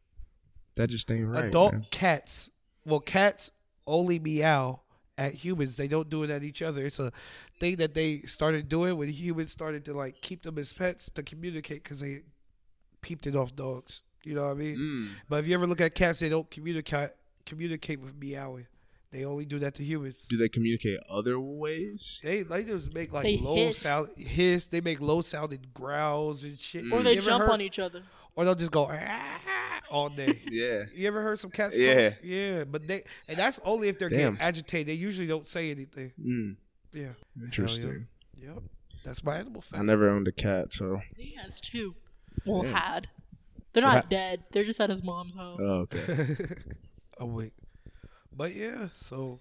[0.76, 0.88] that.
[0.90, 1.46] Just ain't right.
[1.46, 1.86] Adult man.
[1.90, 2.50] cats.
[2.86, 3.50] Well, cats
[3.88, 4.82] only meow
[5.18, 5.76] at humans.
[5.78, 6.86] They don't do it at each other.
[6.86, 7.12] It's a
[7.60, 11.24] thing that they started doing when humans started to like keep them as pets to
[11.24, 12.22] communicate because they
[13.02, 14.02] peeped it off dogs.
[14.24, 14.78] You know what I mean?
[14.78, 15.08] Mm.
[15.30, 17.10] But if you ever look at cats, they don't communicate
[17.46, 18.68] communicate with meowing.
[19.12, 20.26] They only do that to humans.
[20.28, 22.20] Do they communicate other ways?
[22.24, 23.78] They they just make like They low hiss.
[23.80, 24.66] sound hiss.
[24.68, 26.86] They make low sounding growls and shit.
[26.86, 27.04] or Mm.
[27.04, 28.02] they jump heard- on each other.
[28.36, 29.40] Or they'll just go "Ah,"
[29.90, 30.42] all day.
[30.52, 30.84] Yeah.
[30.94, 31.78] You ever heard some cats?
[31.78, 32.10] Yeah.
[32.12, 32.20] talk?
[32.24, 34.34] yeah, but they and that's only if they're Damn.
[34.34, 34.88] getting agitated.
[34.88, 36.12] They usually don't say anything.
[36.20, 36.56] Mm,
[36.94, 37.14] Yeah,
[37.44, 38.08] interesting.
[38.42, 38.62] yep.
[39.04, 39.82] That's my animal fact.
[39.82, 41.02] I never owned a cat, so.
[41.18, 41.96] He has two.
[42.46, 42.74] Well, Damn.
[42.74, 43.08] had.
[43.74, 44.44] They're not hap- dead.
[44.52, 45.60] They're just at his mom's house.
[45.64, 46.28] Oh, okay.
[47.20, 47.54] oh wait,
[48.36, 48.90] but yeah.
[48.96, 49.40] So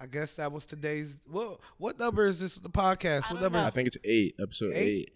[0.00, 1.18] I guess that was today's.
[1.30, 2.56] Well, what number is this?
[2.56, 3.24] The podcast.
[3.28, 3.58] I What don't number?
[3.58, 3.66] know.
[3.66, 4.88] I think it's eight, episode Eight?
[4.88, 5.12] eight.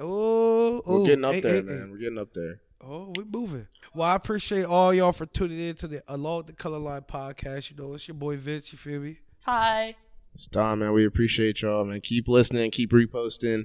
[0.00, 1.78] Oh, We're oh, getting up hey, there, hey, man.
[1.78, 1.90] hey.
[1.90, 2.60] We're getting up there.
[2.80, 3.66] Oh, we're moving.
[3.94, 7.70] Well, I appreciate all y'all for tuning in to the Along the Color Line podcast.
[7.70, 8.70] You know, it's your boy Vince.
[8.72, 9.18] You feel me?
[9.44, 9.96] Ty.
[10.34, 10.92] It's Dom, man.
[10.92, 12.00] We appreciate y'all, man.
[12.00, 13.64] Keep listening, keep reposting.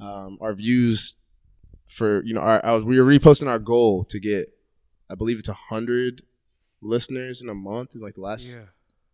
[0.00, 1.16] Um, our views
[1.86, 4.50] for you know, our, I was we were reposting our goal to get,
[5.10, 6.22] I believe it's a hundred
[6.80, 8.64] listeners in a month in like the last Yeah,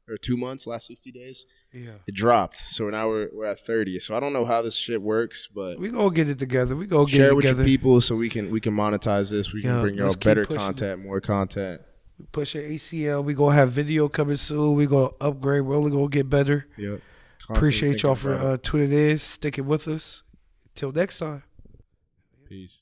[0.09, 1.45] or two months, last sixty days.
[1.75, 1.91] Yeah.
[2.07, 3.99] It dropped, so now we're we're at thirty.
[3.99, 6.77] So I don't know how this shit works, but We gonna get it together.
[6.77, 7.63] We gonna get share it it with together.
[7.63, 9.53] your people so we can we can monetize this.
[9.53, 11.81] We can bring y'all better pushing content, more content.
[12.19, 13.25] We push your ACL.
[13.25, 14.77] We gonna have video coming soon.
[14.77, 15.63] We gonna upgrade.
[15.63, 16.67] We're only gonna get better.
[16.79, 17.01] Yep.
[17.47, 20.23] Constantly Appreciate y'all for uh, tuning in, sticking with us.
[20.75, 21.43] Till next time.
[22.49, 22.79] Peace.